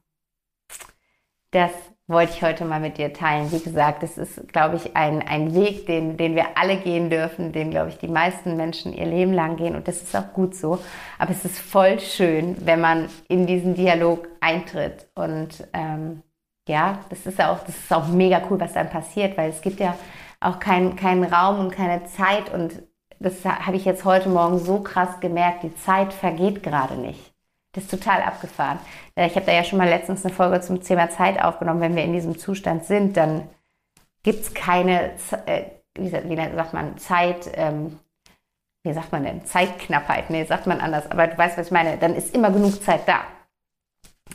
Das 1.52 1.72
wollte 2.08 2.34
ich 2.34 2.42
heute 2.44 2.66
mal 2.66 2.80
mit 2.80 2.98
dir 2.98 3.14
teilen. 3.14 3.52
Wie 3.52 3.60
gesagt, 3.60 4.04
es 4.04 4.18
ist, 4.18 4.48
glaube 4.50 4.76
ich, 4.76 4.96
ein, 4.96 5.22
ein 5.22 5.56
Weg, 5.56 5.88
den, 5.88 6.18
den 6.18 6.36
wir 6.36 6.58
alle 6.58 6.78
gehen 6.78 7.10
dürfen, 7.10 7.52
den, 7.52 7.72
glaube 7.72 7.90
ich, 7.90 7.98
die 7.98 8.08
meisten 8.08 8.58
Menschen 8.58 8.94
ihr 8.94 9.06
Leben 9.06 9.34
lang 9.34 9.56
gehen. 9.56 9.76
Und 9.76 9.88
das 9.88 10.02
ist 10.02 10.16
auch 10.16 10.34
gut 10.34 10.54
so. 10.56 10.80
Aber 11.18 11.32
es 11.32 11.46
ist 11.46 11.58
voll 11.58 12.00
schön, 12.00 12.58
wenn 12.66 12.82
man 12.82 13.10
in 13.28 13.48
diesen 13.48 13.74
Dialog 13.74 14.28
eintritt. 14.42 15.08
Und 15.16 15.68
ähm, 15.74 16.22
ja, 16.68 17.00
das 17.10 17.26
ist 17.26 17.42
auch, 17.42 17.60
das 17.60 17.76
ist 17.76 17.94
auch 17.94 18.08
mega 18.08 18.42
cool, 18.50 18.60
was 18.60 18.74
dann 18.74 18.90
passiert, 18.90 19.38
weil 19.38 19.50
es 19.50 19.62
gibt 19.62 19.80
ja 19.80 19.98
auch 20.40 20.60
keinen 20.60 20.96
kein 20.96 21.24
Raum 21.24 21.60
und 21.60 21.72
keine 21.72 22.06
Zeit. 22.06 22.54
Und 22.54 22.84
das 23.20 23.46
habe 23.46 23.78
ich 23.78 23.86
jetzt 23.86 24.06
heute 24.06 24.30
Morgen 24.30 24.60
so 24.60 24.82
krass 24.82 25.20
gemerkt. 25.22 25.64
Die 25.64 25.76
Zeit 25.76 26.14
vergeht 26.14 26.62
gerade 26.62 26.96
nicht. 26.96 27.35
Das 27.76 27.84
ist 27.84 27.92
total 27.92 28.22
abgefahren. 28.22 28.80
Äh, 29.16 29.28
ich 29.28 29.36
habe 29.36 29.46
da 29.46 29.52
ja 29.52 29.64
schon 29.64 29.78
mal 29.78 29.88
letztens 29.88 30.26
eine 30.26 30.34
Folge 30.34 30.62
zum 30.62 30.82
Thema 30.82 31.10
Zeit 31.10 31.42
aufgenommen. 31.42 31.82
Wenn 31.82 31.96
wir 31.96 32.04
in 32.04 32.14
diesem 32.14 32.40
Zustand 32.40 32.86
sind, 32.86 33.18
dann 33.18 33.48
gibt 34.24 34.42
es 34.42 34.54
keine, 34.54 35.12
äh, 35.46 35.64
wie, 35.98 36.10
sagt 36.10 36.74
man, 36.74 36.98
Zeit, 36.98 37.52
ähm, 37.54 38.00
wie 38.84 38.94
sagt 38.94 39.12
man 39.12 39.24
denn, 39.24 39.46
Zeitknappheit. 39.46 40.30
Nee, 40.30 40.46
sagt 40.46 40.68
man 40.68 40.80
anders. 40.80 41.12
Aber 41.12 41.28
du 41.28 41.38
weißt, 41.38 41.58
was 41.58 41.68
ich 41.68 41.72
meine. 41.72 41.98
Dann 41.98 42.16
ist 42.16 42.34
immer 42.34 42.50
genug 42.50 42.82
Zeit 42.82 43.08
da. 43.08 43.22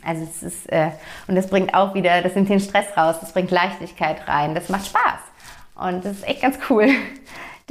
Also 0.03 0.23
es 0.23 0.43
ist, 0.43 0.71
äh, 0.71 0.91
und 1.27 1.35
das 1.35 1.47
bringt 1.47 1.73
auch 1.73 1.93
wieder, 1.93 2.21
das 2.21 2.35
nimmt 2.35 2.49
den 2.49 2.59
Stress 2.59 2.95
raus, 2.95 3.17
das 3.19 3.33
bringt 3.33 3.51
Leichtigkeit 3.51 4.27
rein, 4.27 4.55
das 4.55 4.69
macht 4.69 4.87
Spaß. 4.87 5.19
Und 5.75 6.05
das 6.05 6.17
ist 6.17 6.27
echt 6.27 6.41
ganz 6.41 6.57
cool. 6.69 6.87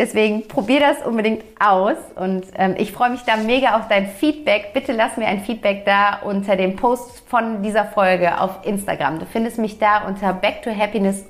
Deswegen 0.01 0.49
probier 0.49 0.81
das 0.81 1.07
unbedingt 1.07 1.45
aus 1.59 1.99
und 2.17 2.47
ähm, 2.57 2.75
ich 2.79 2.91
freue 2.91 3.11
mich 3.11 3.21
da 3.25 3.37
mega 3.37 3.77
auf 3.77 3.87
dein 3.87 4.07
Feedback. 4.07 4.73
Bitte 4.73 4.93
lass 4.93 5.19
mir 5.19 5.27
ein 5.27 5.41
Feedback 5.41 5.85
da 5.85 6.21
unter 6.25 6.57
dem 6.57 6.75
Post 6.75 7.23
von 7.29 7.63
dieser 7.63 7.85
Folge 7.85 8.41
auf 8.41 8.65
Instagram. 8.65 9.19
Du 9.19 9.27
findest 9.27 9.59
mich 9.59 9.79
da 9.79 10.07
unter 10.07 10.33
Back 10.33 10.63
to 10.63 10.71
Happiness 10.71 11.27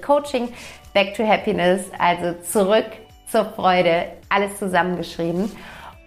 Coaching. 0.00 0.48
Back 0.94 1.16
to 1.16 1.28
Happiness, 1.28 1.82
also 1.98 2.40
zurück 2.40 2.86
zur 3.30 3.44
Freude, 3.44 4.06
alles 4.30 4.58
zusammengeschrieben. 4.58 5.52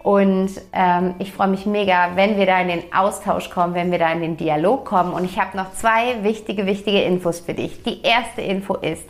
Und 0.02 0.50
ähm, 0.72 1.14
ich 1.20 1.32
freue 1.32 1.46
mich 1.46 1.66
mega, 1.66 2.16
wenn 2.16 2.36
wir 2.36 2.46
da 2.46 2.60
in 2.60 2.66
den 2.66 2.92
Austausch 2.92 3.48
kommen, 3.48 3.74
wenn 3.74 3.92
wir 3.92 4.00
da 4.00 4.10
in 4.10 4.22
den 4.22 4.36
Dialog 4.36 4.84
kommen. 4.84 5.12
Und 5.12 5.24
ich 5.24 5.38
habe 5.38 5.56
noch 5.56 5.72
zwei 5.74 6.24
wichtige, 6.24 6.66
wichtige 6.66 7.02
Infos 7.02 7.38
für 7.38 7.54
dich. 7.54 7.84
Die 7.84 8.02
erste 8.02 8.40
Info 8.40 8.74
ist, 8.74 9.04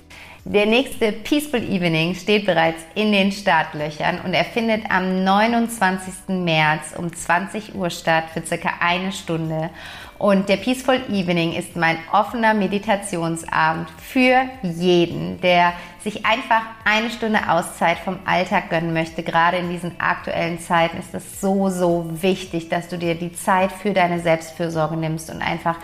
der 0.44 0.66
nächste 0.66 1.12
Peaceful 1.12 1.62
Evening 1.62 2.14
steht 2.16 2.46
bereits 2.46 2.83
in 2.96 3.12
den 3.12 3.31
Startlöchern 3.31 4.20
und 4.24 4.35
er 4.35 4.44
findet 4.44 4.83
am 4.90 5.22
29. 5.22 6.28
März 6.28 6.94
um 6.98 7.14
20 7.14 7.76
Uhr 7.76 7.90
statt 7.90 8.24
für 8.35 8.44
circa 8.44 8.70
eine 8.81 9.12
Stunde. 9.12 9.70
Und 10.18 10.48
der 10.48 10.57
Peaceful 10.57 11.00
Evening 11.11 11.52
ist 11.52 11.76
mein 11.76 11.96
offener 12.12 12.55
Meditationsabend 12.55 13.88
für 13.98 14.42
jeden, 14.62 15.40
der 15.40 15.74
sich 16.00 16.26
einfach 16.26 16.62
eine 16.85 17.11
Stunde 17.11 17.48
Auszeit 17.48 17.98
vom 17.98 18.18
Alltag 18.24 18.70
gönnen 18.70 18.92
möchte. 18.92 19.22
Gerade 19.22 19.59
in 19.59 19.70
diesen 19.70 20.00
aktuellen 20.00 20.61
Zeiten 20.61 20.98
ist 20.98 21.14
es 21.14 21.40
so, 21.40 21.70
so 21.70 22.09
wichtig, 22.22 22.68
dass 22.68 22.88
du 22.88 22.98
dir 22.98 23.14
die 23.14 23.33
Zeit 23.33 23.72
für 23.72 23.92
deine 23.92 24.20
Selbstfürsorge 24.20 24.96
nimmst 24.96 25.31
und 25.31 25.42
einfach 25.42 25.76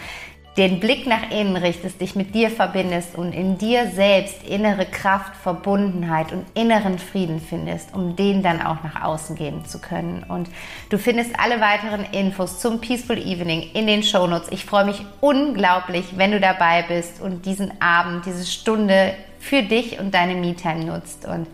den 0.58 0.80
Blick 0.80 1.06
nach 1.06 1.30
innen 1.30 1.56
richtest, 1.56 2.00
dich 2.00 2.16
mit 2.16 2.34
dir 2.34 2.50
verbindest 2.50 3.16
und 3.16 3.32
in 3.32 3.58
dir 3.58 3.86
selbst 3.92 4.42
innere 4.42 4.86
Kraft, 4.86 5.36
Verbundenheit 5.36 6.32
und 6.32 6.44
inneren 6.54 6.98
Frieden 6.98 7.40
findest, 7.40 7.94
um 7.94 8.16
den 8.16 8.42
dann 8.42 8.60
auch 8.60 8.82
nach 8.82 9.04
außen 9.04 9.36
geben 9.36 9.64
zu 9.64 9.80
können. 9.80 10.24
Und 10.28 10.50
du 10.90 10.98
findest 10.98 11.38
alle 11.38 11.60
weiteren 11.60 12.04
Infos 12.10 12.58
zum 12.58 12.80
Peaceful 12.80 13.18
Evening 13.18 13.70
in 13.72 13.86
den 13.86 14.02
Shownotes. 14.02 14.50
Ich 14.50 14.64
freue 14.64 14.84
mich 14.84 15.00
unglaublich, 15.20 16.16
wenn 16.16 16.32
du 16.32 16.40
dabei 16.40 16.82
bist 16.82 17.20
und 17.22 17.46
diesen 17.46 17.80
Abend, 17.80 18.26
diese 18.26 18.44
Stunde 18.44 19.14
für 19.38 19.62
dich 19.62 20.00
und 20.00 20.12
deine 20.12 20.34
Me-Time 20.34 20.86
nutzt. 20.86 21.24
Und 21.24 21.46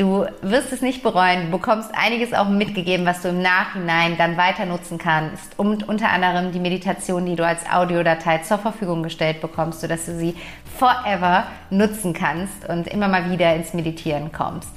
Du 0.00 0.24
wirst 0.40 0.72
es 0.72 0.80
nicht 0.80 1.02
bereuen. 1.02 1.50
Du 1.50 1.58
bekommst 1.58 1.90
einiges 1.92 2.32
auch 2.32 2.48
mitgegeben, 2.48 3.04
was 3.04 3.20
du 3.20 3.28
im 3.28 3.42
Nachhinein 3.42 4.16
dann 4.16 4.38
weiter 4.38 4.64
nutzen 4.64 4.96
kannst. 4.96 5.58
Und 5.58 5.86
unter 5.90 6.08
anderem 6.08 6.52
die 6.52 6.58
Meditation, 6.58 7.26
die 7.26 7.36
du 7.36 7.44
als 7.44 7.70
Audiodatei 7.70 8.38
zur 8.38 8.56
Verfügung 8.56 9.02
gestellt 9.02 9.42
bekommst, 9.42 9.82
sodass 9.82 10.06
du 10.06 10.16
sie 10.16 10.34
forever 10.78 11.44
nutzen 11.68 12.14
kannst 12.14 12.66
und 12.66 12.88
immer 12.88 13.08
mal 13.08 13.30
wieder 13.30 13.54
ins 13.54 13.74
Meditieren 13.74 14.32
kommst. 14.32 14.70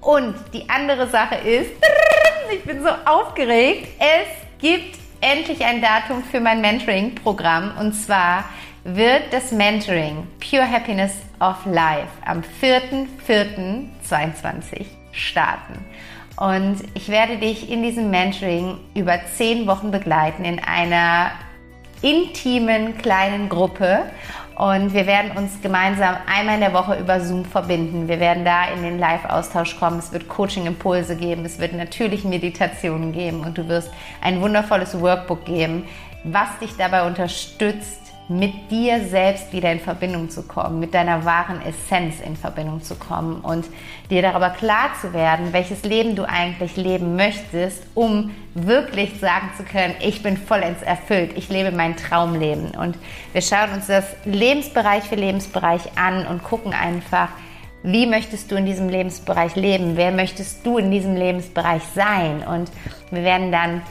Und 0.00 0.36
die 0.52 0.70
andere 0.70 1.08
Sache 1.08 1.34
ist, 1.34 1.72
ich 2.52 2.62
bin 2.62 2.80
so 2.80 2.90
aufgeregt, 3.06 3.88
es 3.98 4.60
gibt 4.60 5.00
endlich 5.20 5.64
ein 5.64 5.82
Datum 5.82 6.22
für 6.22 6.38
mein 6.38 6.60
Mentoring-Programm 6.60 7.72
und 7.76 7.94
zwar 7.94 8.44
wird 8.84 9.32
das 9.32 9.50
Mentoring 9.52 10.26
Pure 10.40 10.70
Happiness 10.70 11.12
of 11.40 11.56
Life 11.66 12.08
am 12.24 12.42
4.4.22 12.62 14.86
starten. 15.12 15.84
Und 16.36 16.78
ich 16.94 17.08
werde 17.08 17.36
dich 17.36 17.70
in 17.70 17.82
diesem 17.82 18.10
Mentoring 18.10 18.78
über 18.94 19.18
zehn 19.36 19.66
Wochen 19.66 19.90
begleiten 19.90 20.44
in 20.44 20.58
einer 20.58 21.32
intimen 22.00 22.96
kleinen 22.96 23.50
Gruppe. 23.50 24.04
Und 24.56 24.94
wir 24.94 25.06
werden 25.06 25.36
uns 25.36 25.60
gemeinsam 25.62 26.16
einmal 26.26 26.54
in 26.54 26.60
der 26.60 26.72
Woche 26.72 26.98
über 26.98 27.20
Zoom 27.20 27.44
verbinden. 27.44 28.08
Wir 28.08 28.20
werden 28.20 28.44
da 28.44 28.68
in 28.68 28.82
den 28.82 28.98
Live-Austausch 28.98 29.78
kommen. 29.78 29.98
Es 29.98 30.12
wird 30.12 30.28
Coaching-Impulse 30.28 31.16
geben. 31.16 31.44
Es 31.44 31.58
wird 31.58 31.74
natürlich 31.74 32.24
Meditationen 32.24 33.12
geben. 33.12 33.40
Und 33.40 33.58
du 33.58 33.68
wirst 33.68 33.90
ein 34.22 34.40
wundervolles 34.40 34.98
Workbook 34.98 35.44
geben, 35.44 35.84
was 36.24 36.58
dich 36.60 36.76
dabei 36.76 37.06
unterstützt, 37.06 38.09
mit 38.30 38.70
dir 38.70 39.04
selbst 39.08 39.52
wieder 39.52 39.72
in 39.72 39.80
Verbindung 39.80 40.30
zu 40.30 40.44
kommen, 40.44 40.78
mit 40.78 40.94
deiner 40.94 41.24
wahren 41.24 41.60
Essenz 41.62 42.20
in 42.20 42.36
Verbindung 42.36 42.80
zu 42.80 42.94
kommen 42.94 43.40
und 43.40 43.66
dir 44.08 44.22
darüber 44.22 44.50
klar 44.50 44.90
zu 45.00 45.12
werden, 45.12 45.52
welches 45.52 45.82
Leben 45.82 46.14
du 46.14 46.22
eigentlich 46.28 46.76
leben 46.76 47.16
möchtest, 47.16 47.82
um 47.96 48.30
wirklich 48.54 49.18
sagen 49.18 49.50
zu 49.56 49.64
können, 49.64 49.94
ich 50.00 50.22
bin 50.22 50.36
vollends 50.36 50.80
erfüllt, 50.82 51.32
ich 51.34 51.48
lebe 51.48 51.72
mein 51.72 51.96
Traumleben. 51.96 52.70
Und 52.70 52.96
wir 53.32 53.42
schauen 53.42 53.72
uns 53.74 53.88
das 53.88 54.04
Lebensbereich 54.24 55.02
für 55.02 55.16
Lebensbereich 55.16 55.98
an 55.98 56.24
und 56.24 56.44
gucken 56.44 56.72
einfach, 56.72 57.30
wie 57.82 58.06
möchtest 58.06 58.52
du 58.52 58.54
in 58.54 58.64
diesem 58.64 58.88
Lebensbereich 58.88 59.56
leben? 59.56 59.96
Wer 59.96 60.12
möchtest 60.12 60.64
du 60.64 60.78
in 60.78 60.92
diesem 60.92 61.16
Lebensbereich 61.16 61.82
sein? 61.96 62.44
Und 62.46 62.70
wir 63.10 63.24
werden 63.24 63.50
dann 63.50 63.82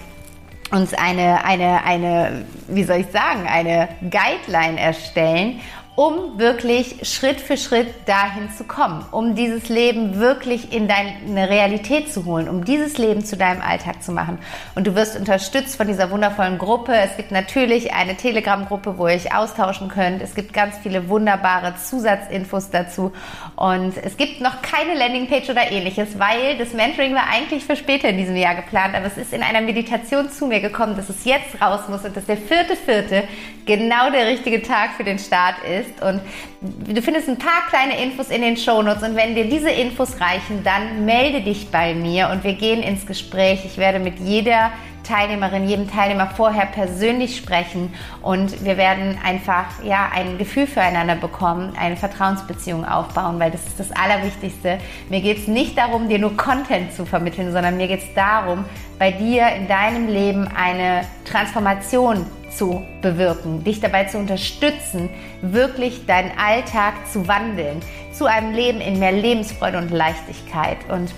uns 0.72 0.94
eine, 0.94 1.44
eine, 1.44 1.84
eine, 1.84 2.46
wie 2.68 2.84
soll 2.84 2.98
ich 2.98 3.08
sagen, 3.08 3.48
eine 3.48 3.90
Guideline 4.02 4.80
erstellen 4.80 5.62
um 6.00 6.40
wirklich 6.40 6.96
Schritt 7.04 7.42
für 7.42 7.58
Schritt 7.58 7.94
dahin 8.06 8.50
zu 8.54 8.64
kommen, 8.64 9.06
um 9.12 9.36
dieses 9.36 9.68
Leben 9.68 10.18
wirklich 10.18 10.72
in 10.72 10.88
deine 10.88 11.50
Realität 11.50 12.10
zu 12.10 12.24
holen, 12.24 12.48
um 12.48 12.64
dieses 12.64 12.98
Leben 12.98 13.26
zu 13.26 13.36
deinem 13.36 13.62
Alltag 13.62 14.02
zu 14.02 14.14
machen. 14.14 14.40
Und 14.76 14.88
du 14.88 14.96
wirst 14.96 15.18
unterstützt 15.20 15.76
von 15.76 15.88
dieser 15.88 16.10
wundervollen 16.10 16.58
Gruppe. 16.58 16.94
Es 16.94 17.18
gibt 17.18 17.32
natürlich 17.32 17.94
eine 17.94 18.16
Telegram-Gruppe, 18.16 18.98
wo 18.98 19.10
ihr 19.10 19.16
euch 19.16 19.36
austauschen 19.36 19.90
könnt. 19.90 20.22
Es 20.22 20.36
gibt 20.36 20.54
ganz 20.54 20.78
viele 20.78 21.10
wunderbare 21.10 21.74
Zusatzinfos 21.76 22.70
dazu. 22.70 23.12
Und 23.58 23.98
es 23.98 24.16
gibt 24.16 24.40
noch 24.40 24.62
keine 24.62 24.98
Landingpage 24.98 25.50
oder 25.50 25.70
ähnliches, 25.70 26.18
weil 26.18 26.58
das 26.58 26.72
Mentoring 26.72 27.14
war 27.14 27.28
eigentlich 27.30 27.66
für 27.66 27.76
später 27.76 28.08
in 28.08 28.18
diesem 28.18 28.38
Jahr 28.38 28.56
geplant. 28.56 28.96
Aber 28.96 29.08
es 29.08 29.18
ist 29.18 29.34
in 29.34 29.44
einer 29.44 29.60
Meditation 29.60 30.32
zu 30.32 30.48
mir 30.48 30.62
gekommen, 30.62 30.96
dass 30.96 31.10
es 31.10 31.26
jetzt 31.26 31.62
raus 31.62 31.90
muss 31.90 32.06
und 32.06 32.16
dass 32.16 32.26
der 32.26 32.38
vierte, 32.38 32.78
vierte 32.78 33.24
genau 33.66 34.10
der 34.12 34.28
richtige 34.28 34.62
Tag 34.62 34.92
für 34.96 35.04
den 35.04 35.20
Start 35.20 35.56
ist 35.64 35.89
ist. 35.90 36.02
Und 36.02 36.22
du 36.62 37.02
findest 37.02 37.30
ein 37.30 37.38
paar 37.38 37.68
kleine 37.70 38.02
Infos 38.02 38.30
in 38.30 38.42
den 38.42 38.58
Shownotes. 38.58 39.04
Und 39.04 39.16
wenn 39.16 39.36
dir 39.36 39.46
diese 39.46 39.70
Infos 39.70 40.20
reichen, 40.20 40.64
dann 40.64 41.06
melde 41.06 41.42
dich 41.42 41.70
bei 41.70 41.94
mir 41.94 42.30
und 42.30 42.44
wir 42.44 42.54
gehen 42.54 42.82
ins 42.82 43.06
Gespräch. 43.06 43.66
Ich 43.66 43.78
werde 43.78 44.00
mit 44.00 44.20
jeder 44.20 44.72
Teilnehmerin, 45.10 45.68
jedem 45.68 45.90
Teilnehmer 45.90 46.28
vorher 46.28 46.68
persönlich 46.68 47.36
sprechen 47.36 47.94
und 48.22 48.64
wir 48.64 48.78
werden 48.78 49.18
einfach 49.26 49.84
ja 49.84 50.10
ein 50.14 50.38
Gefühl 50.38 50.68
füreinander 50.68 51.16
bekommen, 51.16 51.74
eine 51.78 51.98
Vertrauensbeziehung 51.98 52.86
aufbauen, 52.86 53.40
weil 53.40 53.50
das 53.50 53.66
ist 53.66 53.80
das 53.80 53.92
Allerwichtigste. 53.92 54.78
Mir 55.10 55.22
geht 55.22 55.40
es 55.40 55.48
nicht 55.48 55.78
darum, 55.78 56.10
dir 56.10 56.20
nur 56.20 56.38
Content 56.38 56.94
zu 56.94 57.06
vermitteln, 57.06 57.52
sondern 57.52 57.78
mir 57.78 57.88
geht 57.88 58.02
es 58.02 58.14
darum, 58.14 58.66
bei 59.00 59.12
dir 59.12 59.48
in 59.56 59.68
deinem 59.68 60.08
Leben 60.08 60.48
eine 60.48 61.02
Transformation 61.26 62.26
zu 62.52 62.84
bewirken, 63.02 63.64
dich 63.64 63.80
dabei 63.80 64.06
zu 64.06 64.18
unterstützen, 64.18 65.10
wirklich 65.42 66.06
deinen 66.06 66.32
Alltag 66.38 66.94
zu 67.12 67.28
wandeln, 67.28 67.80
zu 68.12 68.26
einem 68.26 68.54
Leben 68.54 68.82
in 68.82 69.00
mehr 69.00 69.12
Lebensfreude 69.12 69.78
und 69.78 69.92
Leichtigkeit. 69.92 70.78
Und 70.90 71.14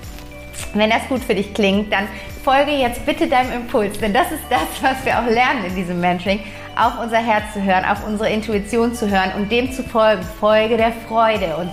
wenn 0.74 0.90
das 0.90 1.08
gut 1.10 1.24
für 1.24 1.36
dich 1.36 1.54
klingt, 1.54 1.92
dann 1.92 2.08
folge 2.44 2.72
jetzt 2.72 3.06
bitte 3.06 3.28
deinem 3.28 3.54
Impuls, 3.54 4.00
denn 4.00 4.14
das 4.14 4.32
ist 4.32 4.44
das, 4.50 4.82
was 4.82 5.06
wir 5.06 5.20
auch 5.20 5.26
lernen 5.26 5.66
in 5.66 5.76
diesem 5.76 6.00
Mentoring, 6.00 6.40
auf 6.76 7.00
unser 7.02 7.18
Herz 7.18 7.54
zu 7.54 7.64
hören, 7.64 7.86
auf 7.86 8.06
unsere 8.08 8.30
Intuition 8.30 8.96
zu 8.96 9.10
hören 9.10 9.32
und 9.38 9.52
dem 9.52 9.72
zu 9.72 9.84
folgen, 9.84 10.24
Folge 10.40 10.78
der 10.78 10.92
Freude. 11.08 11.58
Und 11.58 11.70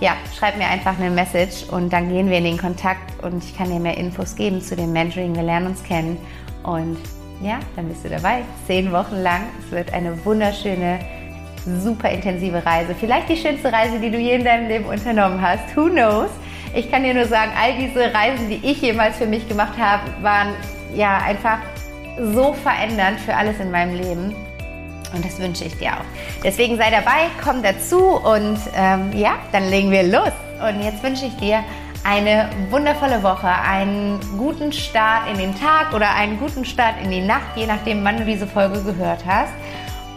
ja, 0.00 0.16
schreib 0.36 0.56
mir 0.56 0.66
einfach 0.66 0.98
eine 0.98 1.10
Message 1.10 1.64
und 1.70 1.92
dann 1.92 2.08
gehen 2.08 2.30
wir 2.30 2.38
in 2.38 2.44
den 2.44 2.58
Kontakt 2.58 3.22
und 3.22 3.44
ich 3.44 3.56
kann 3.56 3.70
dir 3.70 3.78
mehr 3.78 3.96
Infos 3.96 4.34
geben 4.34 4.60
zu 4.60 4.74
dem 4.74 4.92
Mentoring. 4.92 5.34
Wir 5.34 5.42
lernen 5.42 5.68
uns 5.68 5.82
kennen 5.82 6.16
und 6.62 6.98
ja, 7.40 7.60
dann 7.76 7.88
bist 7.88 8.04
du 8.04 8.08
dabei. 8.08 8.42
Zehn 8.66 8.90
Wochen 8.90 9.16
lang. 9.22 9.42
Es 9.64 9.70
wird 9.70 9.92
eine 9.92 10.24
wunderschöne, 10.24 10.98
super 11.80 12.10
intensive 12.10 12.64
Reise. 12.64 12.94
Vielleicht 12.98 13.28
die 13.28 13.36
schönste 13.36 13.72
Reise, 13.72 14.00
die 14.00 14.10
du 14.10 14.18
je 14.18 14.34
in 14.34 14.44
deinem 14.44 14.66
Leben 14.66 14.86
unternommen 14.86 15.40
hast. 15.40 15.76
Who 15.76 15.88
knows? 15.88 16.30
Ich 16.74 16.90
kann 16.90 17.02
dir 17.02 17.14
nur 17.14 17.26
sagen, 17.26 17.52
all 17.60 17.74
diese 17.76 18.12
Reisen, 18.12 18.48
die 18.48 18.60
ich 18.62 18.80
jemals 18.82 19.16
für 19.16 19.26
mich 19.26 19.48
gemacht 19.48 19.78
habe, 19.78 20.02
waren 20.22 20.54
ja 20.94 21.18
einfach 21.18 21.58
so 22.20 22.52
verändernd 22.52 23.20
für 23.20 23.34
alles 23.34 23.58
in 23.60 23.70
meinem 23.70 23.94
Leben. 23.94 24.34
Und 25.14 25.24
das 25.24 25.38
wünsche 25.38 25.64
ich 25.64 25.76
dir 25.78 25.92
auch. 25.92 26.04
Deswegen 26.44 26.76
sei 26.76 26.90
dabei, 26.90 27.28
komm 27.42 27.62
dazu 27.62 27.98
und 27.98 28.58
ähm, 28.76 29.10
ja, 29.14 29.38
dann 29.52 29.70
legen 29.70 29.90
wir 29.90 30.02
los. 30.02 30.32
Und 30.60 30.82
jetzt 30.82 31.02
wünsche 31.02 31.26
ich 31.26 31.36
dir 31.36 31.64
eine 32.04 32.48
wundervolle 32.70 33.22
Woche, 33.22 33.48
einen 33.48 34.20
guten 34.36 34.72
Start 34.72 35.30
in 35.30 35.38
den 35.38 35.58
Tag 35.58 35.92
oder 35.94 36.14
einen 36.14 36.38
guten 36.38 36.64
Start 36.64 36.94
in 37.02 37.10
die 37.10 37.20
Nacht, 37.20 37.56
je 37.56 37.66
nachdem, 37.66 38.04
wann 38.04 38.18
du 38.18 38.24
diese 38.24 38.46
Folge 38.46 38.82
gehört 38.82 39.24
hast. 39.26 39.52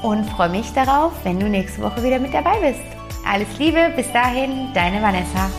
Und 0.01 0.25
freue 0.31 0.49
mich 0.49 0.71
darauf, 0.73 1.11
wenn 1.23 1.39
du 1.39 1.47
nächste 1.47 1.81
Woche 1.81 2.03
wieder 2.03 2.19
mit 2.19 2.33
dabei 2.33 2.57
bist. 2.59 2.81
Alles 3.29 3.47
Liebe, 3.59 3.91
bis 3.95 4.11
dahin, 4.11 4.69
deine 4.73 5.01
Vanessa. 5.01 5.49